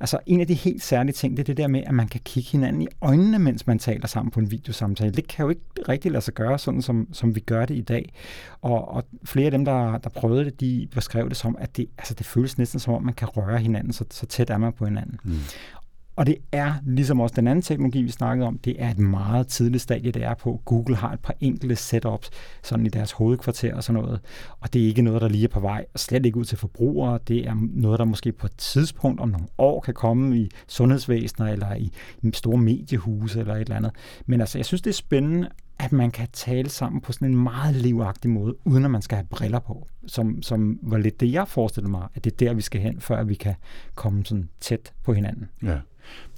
[0.00, 2.20] Altså en af de helt særlige ting, det er det der med, at man kan
[2.24, 5.10] kigge hinanden i øjnene, mens man taler sammen på en videosamtale.
[5.10, 7.80] Det kan jo ikke rigtig lade sig gøre, sådan som, som vi gør det i
[7.80, 8.12] dag.
[8.62, 11.86] Og, og flere af dem, der, der prøvede det, de beskrev det som, at det,
[11.98, 14.72] altså det føles næsten som om, man kan røre hinanden, så, så tæt er man
[14.72, 15.18] på hinanden.
[15.24, 15.38] Mm.
[16.16, 19.46] Og det er, ligesom også den anden teknologi, vi snakkede om, det er et meget
[19.46, 20.60] tidligt stadie, det er på.
[20.64, 22.30] Google har et par enkelte setups
[22.62, 24.20] sådan i deres hovedkvarter og sådan noget.
[24.60, 26.58] Og det er ikke noget, der lige er på vej, og slet ikke ud til
[26.58, 27.18] forbrugere.
[27.28, 31.46] Det er noget, der måske på et tidspunkt om nogle år kan komme i sundhedsvæsener
[31.46, 31.92] eller i
[32.34, 33.92] store mediehuse eller et eller andet.
[34.26, 35.48] Men altså, jeg synes, det er spændende,
[35.78, 39.16] at man kan tale sammen på sådan en meget livagtig måde, uden at man skal
[39.16, 42.54] have briller på, som, som var lidt det, jeg forestillede mig, at det er der,
[42.54, 43.54] vi skal hen, før vi kan
[43.94, 45.48] komme sådan tæt på hinanden.
[45.62, 45.78] Ja.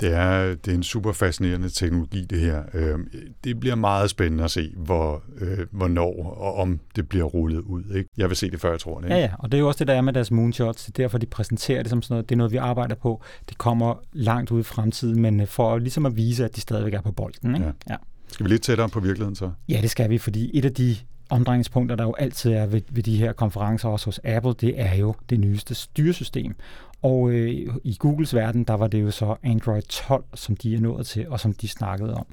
[0.01, 2.63] Det er, det er en super fascinerende teknologi, det her.
[2.75, 3.09] Øhm,
[3.45, 7.95] det bliver meget spændende at se, hvor, øh, hvornår og om det bliver rullet ud.
[7.95, 8.11] Ikke?
[8.17, 9.05] Jeg vil se det, før jeg tror det.
[9.07, 9.17] Ikke?
[9.17, 10.85] Ja, ja, og det er jo også det, der er med deres moonshots.
[10.85, 12.29] Det er derfor, de præsenterer det som sådan noget.
[12.29, 13.23] Det er noget, vi arbejder på.
[13.49, 16.95] Det kommer langt ud i fremtiden, men øh, for ligesom at vise, at de stadigvæk
[16.95, 17.55] er på bolden.
[17.55, 17.67] Ikke?
[17.67, 17.73] Ja.
[17.91, 17.97] ja.
[18.29, 19.51] Skal vi lidt tættere på virkeligheden så?
[19.69, 20.97] Ja, det skal vi, fordi et af de
[21.33, 24.95] omdrejningspunkter, der jo altid er ved, ved de her konferencer også hos Apple, det er
[24.95, 26.55] jo det nyeste styresystem.
[27.03, 27.51] Og øh,
[27.85, 31.29] i Googles verden, der var det jo så Android 12, som de er nået til,
[31.29, 32.27] og som de snakkede om.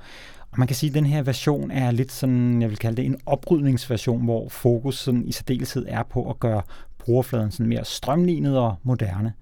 [0.52, 3.06] Og man kan sige, at den her version er lidt sådan, jeg vil kalde det
[3.06, 6.62] en oprydningsversion, hvor fokus sådan i særdeleshed er på at gøre
[7.00, 9.34] brugerfladen sådan mere strømlignet og moderne.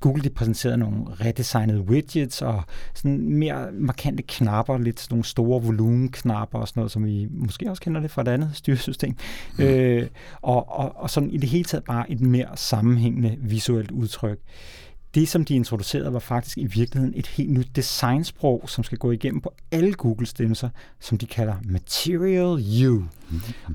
[0.00, 2.62] Google de præsenterede nogle redesignede widgets og
[2.94, 7.70] sådan mere markante knapper, lidt sådan nogle store volumenknapper og sådan noget, som vi måske
[7.70, 9.16] også kender det fra et andet styresystem.
[9.58, 9.64] Mm.
[9.64, 10.08] Øh,
[10.42, 14.38] og, og, og sådan i det hele taget bare et mere sammenhængende visuelt udtryk.
[15.14, 19.10] Det, som de introducerede, var faktisk i virkeligheden et helt nyt designsprog, som skal gå
[19.10, 20.68] igennem på alle Googles dimser,
[21.00, 23.02] som de kalder Material U.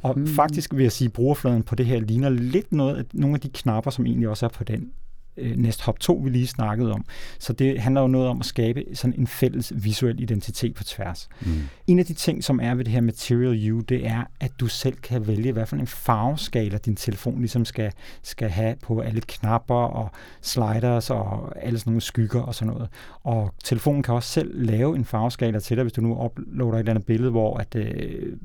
[0.03, 3.35] Og faktisk vil jeg sige, at brugerfladen på det her ligner lidt noget af nogle
[3.35, 4.91] af de knapper, som egentlig også er på den
[5.37, 7.05] øh, Nest Hop 2, vi lige snakkede om.
[7.39, 11.29] Så det handler jo noget om at skabe sådan en fælles visuel identitet på tværs.
[11.41, 11.51] Mm.
[11.87, 14.67] En af de ting, som er ved det her Material U, det er, at du
[14.67, 17.91] selv kan vælge, hvad for en farveskala din telefon ligesom skal,
[18.23, 20.11] skal have på alle knapper og
[20.41, 22.89] sliders og alle sådan nogle skygger og sådan noget.
[23.23, 26.79] Og telefonen kan også selv lave en farveskala til dig, hvis du nu uploader et
[26.79, 28.37] eller andet billede, hvor at øh,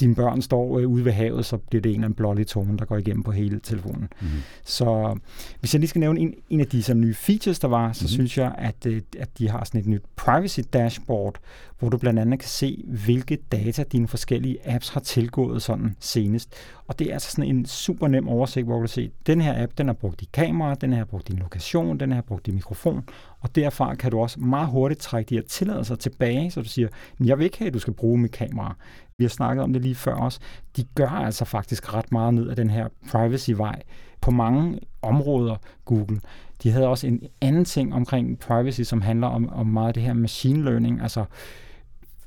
[0.00, 2.78] dine børn står øh, ude ved havet, så bliver det en eller anden blålig tone,
[2.78, 4.08] der går igennem på hele telefonen.
[4.20, 4.28] Mm.
[4.64, 5.18] Så
[5.60, 7.92] hvis jeg lige skal skal nævne en, en af de sådan, nye features, der var,
[7.92, 8.08] så mm-hmm.
[8.08, 11.38] synes jeg, at, øh, at de har sådan et nyt privacy dashboard,
[11.80, 16.54] hvor du blandt andet kan se, hvilke data dine forskellige apps har tilgået sådan senest.
[16.86, 19.40] Og det er altså sådan en super nem oversigt, hvor du kan se, at den
[19.40, 22.46] her app, den har brugt dit kamera, den har brugt din lokation, den har brugt
[22.46, 23.04] din mikrofon,
[23.40, 26.88] og derfra kan du også meget hurtigt trække de her tilladelser tilbage, så du siger,
[27.24, 28.76] jeg vil ikke have, at du skal bruge mit kamera.
[29.18, 30.40] Vi har snakket om det lige før også.
[30.76, 33.82] De gør altså faktisk ret meget ned af den her privacy-vej
[34.20, 36.20] på mange områder, Google.
[36.62, 40.02] De havde også en anden ting omkring privacy, som handler om, om meget af det
[40.02, 41.24] her machine learning, altså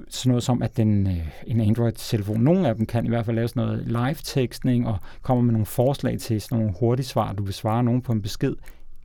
[0.10, 3.36] sådan noget som, at den, øh, en Android-telefon, nogle af dem kan i hvert fald
[3.36, 7.44] lave sådan noget live-tekstning og kommer med nogle forslag til sådan nogle hurtige svar, du
[7.44, 8.56] vil svare nogen på en besked.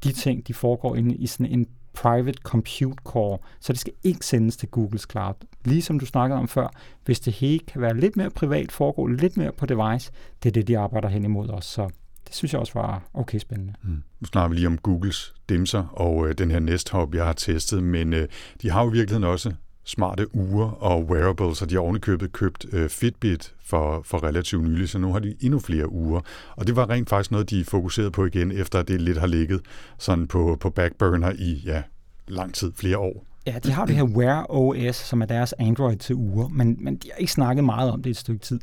[0.05, 4.27] De ting, de foregår inde i sådan en private compute core, så det skal ikke
[4.27, 5.35] sendes til Googles Cloud.
[5.65, 6.69] Ligesom du snakkede om før,
[7.05, 10.53] hvis det hele kan være lidt mere privat, foregå lidt mere på device, det er
[10.53, 11.65] det, de arbejder hen imod os.
[11.65, 11.89] Så
[12.27, 13.75] det synes jeg også var okay spændende.
[13.83, 14.03] Mm.
[14.21, 17.33] Nu snakker vi lige om Googles dimser og øh, den her Nest Hub, jeg har
[17.33, 18.29] testet, men øh,
[18.63, 19.53] de har jo i virkeligheden også
[19.89, 24.89] smarte uger og wearables, og de har ovenikøbet købt øh, Fitbit for, for relativt nylig,
[24.89, 26.21] så nu har de endnu flere uger.
[26.57, 29.61] Og det var rent faktisk noget, de fokuserede på igen, efter det lidt har ligget
[29.99, 31.83] sådan på, på backburner i ja,
[32.27, 33.25] lang tid, flere år.
[33.47, 36.97] Ja, de har det her Wear OS, som er deres Android til uger, men, men
[36.97, 38.61] de har ikke snakket meget om det et stykke tid.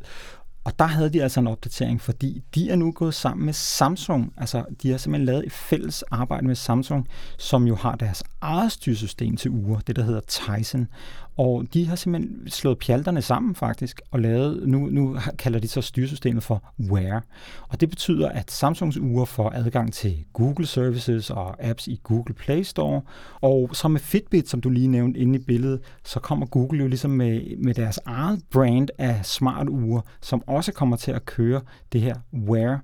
[0.65, 4.33] Og der havde de altså en opdatering, fordi de er nu gået sammen med Samsung.
[4.37, 7.07] Altså, de har simpelthen lavet et fælles arbejde med Samsung,
[7.37, 10.87] som jo har deres eget styresystem til uger, det der hedder Tizen.
[11.37, 15.81] Og de har simpelthen slået pjalterne sammen faktisk, og lavet, nu, nu kalder de så
[15.81, 17.23] styresystemet for Wear.
[17.69, 22.33] Og det betyder, at Samsungs ure får adgang til Google Services og apps i Google
[22.33, 23.01] Play Store.
[23.41, 26.87] Og så med Fitbit, som du lige nævnte inde i billedet, så kommer Google jo
[26.87, 31.61] ligesom med, med deres eget brand af smart ure, som også kommer til at køre
[31.93, 32.83] det her Wear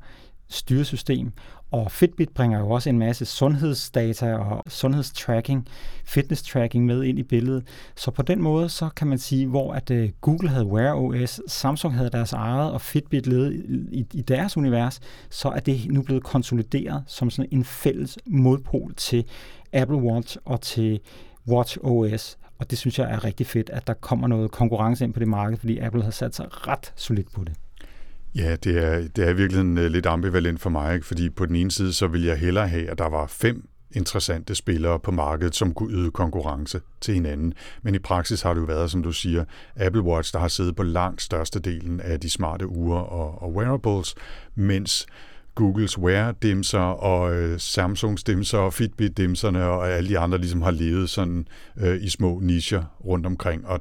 [0.50, 1.32] styresystem.
[1.72, 5.68] Og Fitbit bringer jo også en masse sundhedsdata og sundhedstracking,
[6.06, 7.68] fitness tracking med ind i billedet.
[7.96, 11.42] Så på den måde, så kan man sige, hvor at øh, Google havde Wear OS,
[11.48, 13.52] Samsung havde deres eget, og Fitbit led
[13.92, 15.00] i, i deres univers,
[15.30, 19.26] så er det nu blevet konsolideret som sådan en fælles modpol til
[19.74, 21.00] Apple Watch og til
[21.48, 22.38] Watch OS.
[22.60, 25.28] Og det synes jeg er rigtig fedt, at der kommer noget konkurrence ind på det
[25.28, 27.54] marked, fordi Apple har sat sig ret solidt på det.
[28.36, 31.06] Ja, det er, det er virkelig virkeligheden øh, lidt ambivalent for mig, ikke?
[31.06, 34.56] fordi på den ene side, så vil jeg hellere have, at der var fem interessante
[34.56, 37.54] spillere på markedet, som kunne yde konkurrence til hinanden.
[37.82, 40.76] Men i praksis har det jo været, som du siger, Apple Watch, der har siddet
[40.76, 44.16] på langt størstedelen af de smarte ure og, og wearables,
[44.56, 45.08] mens
[45.56, 51.10] Googles Wear-dimser og øh, Samsungs dimser og Fitbit-dimserne og alle de andre ligesom har levet
[51.10, 53.68] sådan øh, i små nicher rundt omkring.
[53.68, 53.80] Og,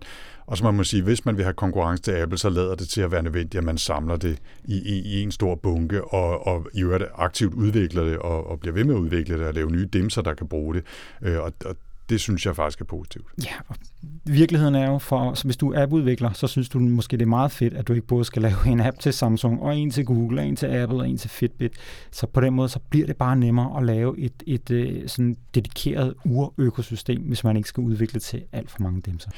[0.50, 3.00] og så må sige, hvis man vil have konkurrence til Apple, så lader det til
[3.00, 6.66] at være nødvendigt, at man samler det i, i, i en stor bunke og, og
[6.74, 9.70] i øvrigt aktivt udvikler det og, og bliver ved med at udvikle det og lave
[9.70, 10.84] nye dimser, der kan bruge det.
[11.22, 11.76] Øh, og, og
[12.10, 13.26] det synes jeg faktisk er positivt.
[13.44, 13.76] Ja, og
[14.24, 17.28] virkeligheden er jo for, så hvis du er appudvikler, så synes du måske, det er
[17.28, 20.04] meget fedt, at du ikke både skal lave en app til Samsung, og en til
[20.04, 21.72] Google, og en til Apple, og en til Fitbit.
[22.10, 25.36] Så på den måde, så bliver det bare nemmere at lave et, et, et sådan
[25.54, 29.30] dedikeret urøkosystem, hvis man ikke skal udvikle til alt for mange dimser.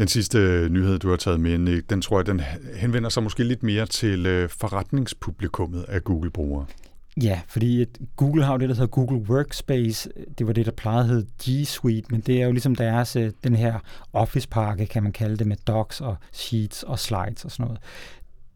[0.00, 2.40] Den sidste øh, nyhed, du har taget med, Nick, den tror jeg, den
[2.76, 6.66] henvender sig måske lidt mere til øh, forretningspublikummet af Google-brugere.
[7.22, 7.84] Ja, fordi
[8.16, 10.10] Google har jo det, der hedder Google Workspace.
[10.38, 13.32] Det var det, der plejede hed G Suite, men det er jo ligesom deres, øh,
[13.44, 13.78] den her
[14.12, 17.80] Office-pakke, kan man kalde det, med docs og sheets og slides og sådan noget.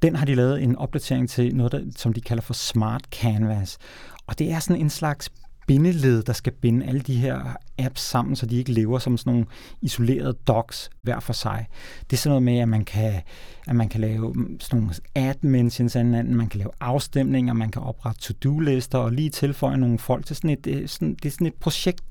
[0.02, 3.78] Den har de lavet en opdatering til noget, der, som de kalder for Smart Canvas.
[4.26, 5.30] Og det er sådan en slags
[5.66, 9.32] bindeled, der skal binde alle de her apps sammen, så de ikke lever som sådan
[9.32, 9.46] nogle
[9.82, 11.66] isolerede docs hver for sig.
[12.10, 13.12] Det er sådan noget med, at man kan,
[13.66, 17.70] at man kan lave mm, sådan nogle ad mentions anden, man kan lave afstemninger, man
[17.70, 21.30] kan oprette to-do-lister og lige tilføje nogle folk til sådan et, øh, sådan, det er
[21.30, 22.02] sådan et projekt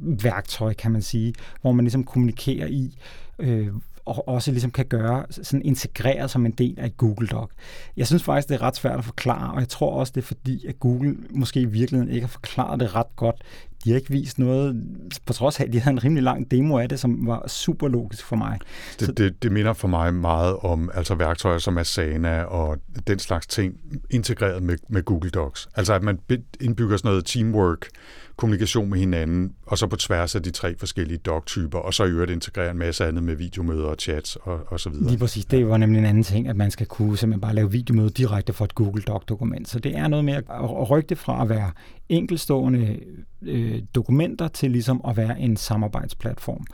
[0.00, 2.96] værktøj, kan man sige, hvor man ligesom kommunikerer i,
[3.38, 3.68] øh,
[4.04, 7.50] og også ligesom kan gøre sådan integreret som en del af Google Doc.
[7.96, 10.26] Jeg synes faktisk, det er ret svært at forklare, og jeg tror også, det er
[10.26, 13.36] fordi, at Google måske i virkeligheden ikke har forklaret det ret godt.
[13.84, 14.84] De har ikke vist noget,
[15.26, 17.88] på trods af, at de havde en rimelig lang demo af det, som var super
[17.88, 18.58] logisk for mig.
[18.98, 23.18] Det, Så, det, det minder for mig meget om altså værktøjer som Asana og den
[23.18, 23.74] slags ting,
[24.10, 25.68] integreret med, med Google Docs.
[25.74, 26.18] Altså at man
[26.60, 27.88] indbygger sådan noget teamwork,
[28.36, 32.08] kommunikation med hinanden, og så på tværs af de tre forskellige doc-typer, og så i
[32.08, 35.08] øvrigt integrere en masse andet med videomøder og chats og, og så videre.
[35.08, 35.44] Lige præcis.
[35.44, 38.52] Det var nemlig en anden ting, at man skal kunne simpelthen bare lave videomøde direkte
[38.52, 39.68] fra et Google Doc-dokument.
[39.68, 41.70] Så det er noget med at rykke det fra at være
[42.08, 42.98] enkelstående
[43.42, 46.66] øh, dokumenter til ligesom at være en samarbejdsplatform.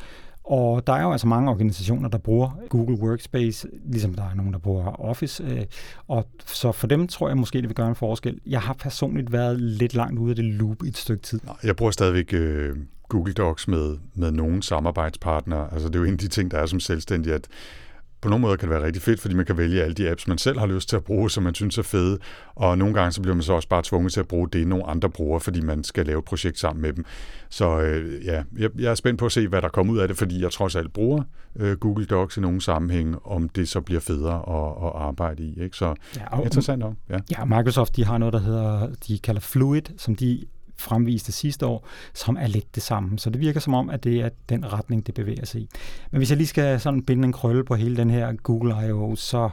[0.49, 4.53] Og der er jo altså mange organisationer, der bruger Google Workspace, ligesom der er nogen,
[4.53, 5.44] der bruger Office.
[5.44, 5.64] Øh,
[6.09, 8.40] og så for dem tror jeg måske, det vil gøre en forskel.
[8.46, 11.40] Jeg har personligt været lidt langt ude af det loop i et stykke tid.
[11.64, 12.76] Jeg bruger stadigvæk øh,
[13.09, 15.72] Google Docs med, med nogle samarbejdspartnere.
[15.72, 17.49] Altså det er jo en af de ting, der er som selvstændig, at
[18.21, 20.29] på nogle måder kan det være rigtig fedt, fordi man kan vælge alle de apps,
[20.29, 22.19] man selv har lyst til at bruge, som man synes er fede.
[22.55, 24.87] Og nogle gange så bliver man så også bare tvunget til at bruge det, nogle
[24.87, 27.05] andre bruger, fordi man skal lave et projekt sammen med dem.
[27.49, 30.09] Så øh, ja, jeg, jeg er spændt på at se, hvad der kommer ud af
[30.09, 31.23] det, fordi jeg trods alt bruger
[31.57, 35.62] øh, Google Docs i nogle sammenhæng, om det så bliver federe at, at arbejde i.
[35.62, 35.77] Ikke?
[35.77, 36.95] Så ja, og, interessant nok.
[37.11, 37.19] Ja.
[37.31, 40.45] ja, Microsoft de har noget, der hedder, de kalder Fluid, som de
[40.79, 43.18] fremviste sidste år, som er lidt det samme.
[43.18, 45.68] Så det virker som om, at det er den retning, det bevæger sig i.
[46.11, 49.16] Men hvis jeg lige skal sådan binde en krølle på hele den her Google I.O.,
[49.16, 49.51] så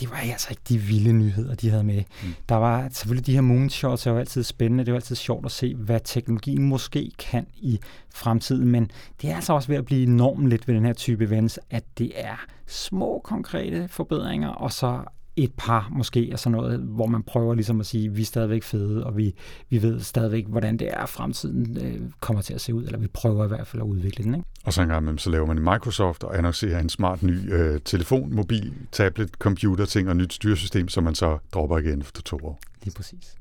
[0.00, 2.02] det var altså ikke de vilde nyheder, de havde med.
[2.22, 2.34] Mm.
[2.48, 4.84] Der var selvfølgelig de her moonshots, er jo altid spændende.
[4.84, 7.80] Det er jo altid sjovt at se, hvad teknologien måske kan i
[8.14, 8.68] fremtiden.
[8.68, 8.90] Men
[9.22, 11.84] det er altså også ved at blive enormt lidt ved den her type events, at
[11.98, 15.02] det er små konkrete forbedringer, og så
[15.44, 18.62] et par måske af sådan noget, hvor man prøver ligesom at sige, vi er stadigvæk
[18.62, 19.34] fede, og vi,
[19.68, 23.06] vi ved stadigvæk, hvordan det er, fremtiden øh, kommer til at se ud, eller vi
[23.06, 24.34] prøver i hvert fald at udvikle den.
[24.34, 24.46] Ikke?
[24.64, 27.80] Og så en gang så laver man i Microsoft og annoncerer en smart ny øh,
[27.84, 32.36] telefon, mobil, tablet, computer ting og nyt styresystem, som man så dropper igen efter to
[32.42, 32.60] år.
[32.82, 33.36] Lige præcis.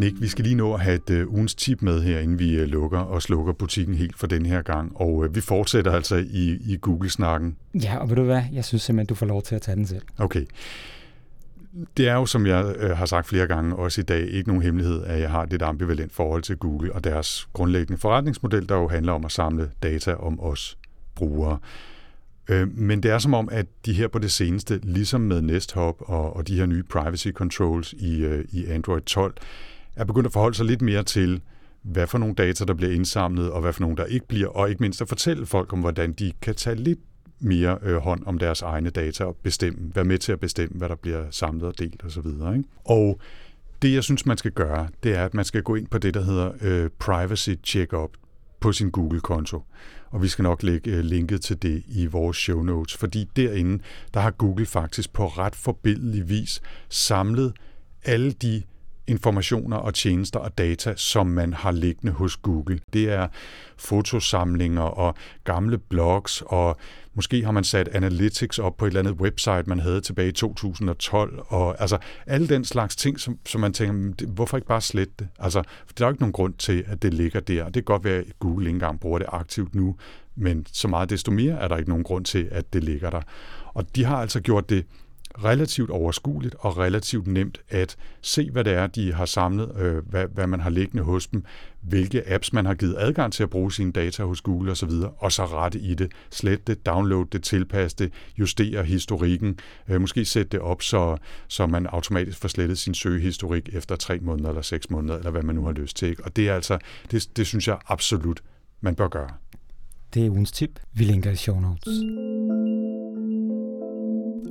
[0.00, 2.62] Nick, vi skal lige nå at have et uh, ugens tip med her, inden vi
[2.62, 4.92] uh, lukker og slukker butikken helt for den her gang.
[4.94, 7.56] Og uh, vi fortsætter altså i, i Google-snakken.
[7.82, 8.42] Ja, og ved du hvad?
[8.52, 10.02] Jeg synes simpelthen, du får lov til at tage den selv.
[10.18, 10.44] Okay.
[11.96, 14.62] Det er jo, som jeg uh, har sagt flere gange, også i dag, ikke nogen
[14.62, 18.88] hemmelighed, at jeg har et ambivalent forhold til Google og deres grundlæggende forretningsmodel, der jo
[18.88, 20.78] handler om at samle data om os
[21.14, 21.58] brugere.
[22.66, 25.96] Men det er som om, at de her på det seneste, ligesom med Nest Hub
[25.98, 29.34] og, og de her nye privacy controls i, i Android 12,
[30.00, 31.40] er begyndt at forholde sig lidt mere til,
[31.82, 34.70] hvad for nogle data, der bliver indsamlet, og hvad for nogle, der ikke bliver, og
[34.70, 36.98] ikke mindst at fortælle folk om, hvordan de kan tage lidt
[37.40, 40.88] mere øh, hånd om deres egne data og bestemme, være med til at bestemme, hvad
[40.88, 42.26] der bliver samlet og delt osv.
[42.26, 42.64] Ikke?
[42.84, 43.20] Og
[43.82, 46.14] det, jeg synes, man skal gøre, det er, at man skal gå ind på det,
[46.14, 48.10] der hedder øh, Privacy Checkup
[48.60, 49.62] på sin Google-konto.
[50.10, 53.82] Og vi skal nok lægge øh, linket til det i vores show notes, fordi derinde,
[54.14, 57.52] der har Google faktisk på ret forbindelig vis samlet
[58.04, 58.62] alle de
[59.10, 62.80] informationer og tjenester og data, som man har liggende hos Google.
[62.92, 63.28] Det er
[63.76, 66.76] fotosamlinger og gamle blogs, og
[67.14, 70.32] måske har man sat analytics op på et eller andet website, man havde tilbage i
[70.32, 75.14] 2012, og altså alle den slags ting, som, som man tænker, hvorfor ikke bare slette
[75.18, 75.28] det?
[75.38, 75.62] Altså,
[75.98, 77.64] der er jo ikke nogen grund til, at det ligger der.
[77.64, 79.96] Det kan godt være, at Google ikke engang bruger det aktivt nu,
[80.36, 83.22] men så meget desto mere er der ikke nogen grund til, at det ligger der.
[83.74, 84.86] Og de har altså gjort det
[85.44, 90.26] relativt overskueligt og relativt nemt at se, hvad det er, de har samlet, øh, hvad,
[90.26, 91.44] hvad man har liggende hos dem,
[91.80, 95.32] hvilke apps man har givet adgang til at bruge sine data hos Google osv., og
[95.32, 99.58] så rette i det, slette det, downloade det, tilpasse det, justere historikken,
[99.88, 101.16] øh, måske sætte det op, så,
[101.48, 105.42] så man automatisk får slettet sin søgehistorik efter tre måneder eller seks måneder, eller hvad
[105.42, 106.08] man nu har lyst til.
[106.08, 106.24] Ikke?
[106.24, 106.78] Og det er altså,
[107.10, 108.42] det, det synes jeg absolut,
[108.80, 109.30] man bør gøre.
[110.14, 110.80] Det er ugens tip.
[110.92, 111.88] Vi linker i show notes.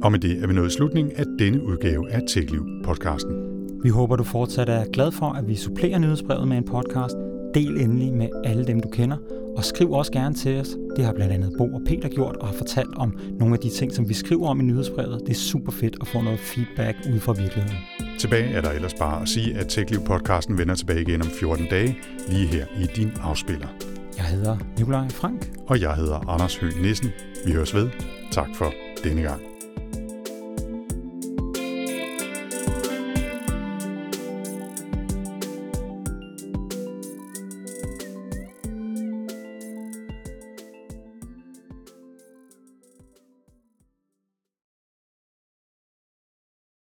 [0.03, 3.33] Og med det er vi nået slutningen af denne udgave af TechLiv-podcasten.
[3.83, 7.15] Vi håber, du fortsat er glad for, at vi supplerer nyhedsbrevet med en podcast.
[7.53, 9.17] Del endelig med alle dem, du kender,
[9.57, 10.69] og skriv også gerne til os.
[10.95, 13.69] Det har blandt andet Bo og Peter gjort, og har fortalt om nogle af de
[13.69, 15.21] ting, som vi skriver om i nyhedsbrevet.
[15.21, 17.77] Det er super fedt at få noget feedback ud fra virkeligheden.
[18.19, 21.97] Tilbage er der ellers bare at sige, at TechLiv-podcasten vender tilbage igen om 14 dage,
[22.29, 23.67] lige her i din afspiller.
[24.17, 25.51] Jeg hedder Nikolaj Frank.
[25.67, 27.09] Og jeg hedder Anders Høgh Nissen.
[27.45, 27.89] Vi høres ved.
[28.31, 28.73] Tak for
[29.03, 29.48] denne gang.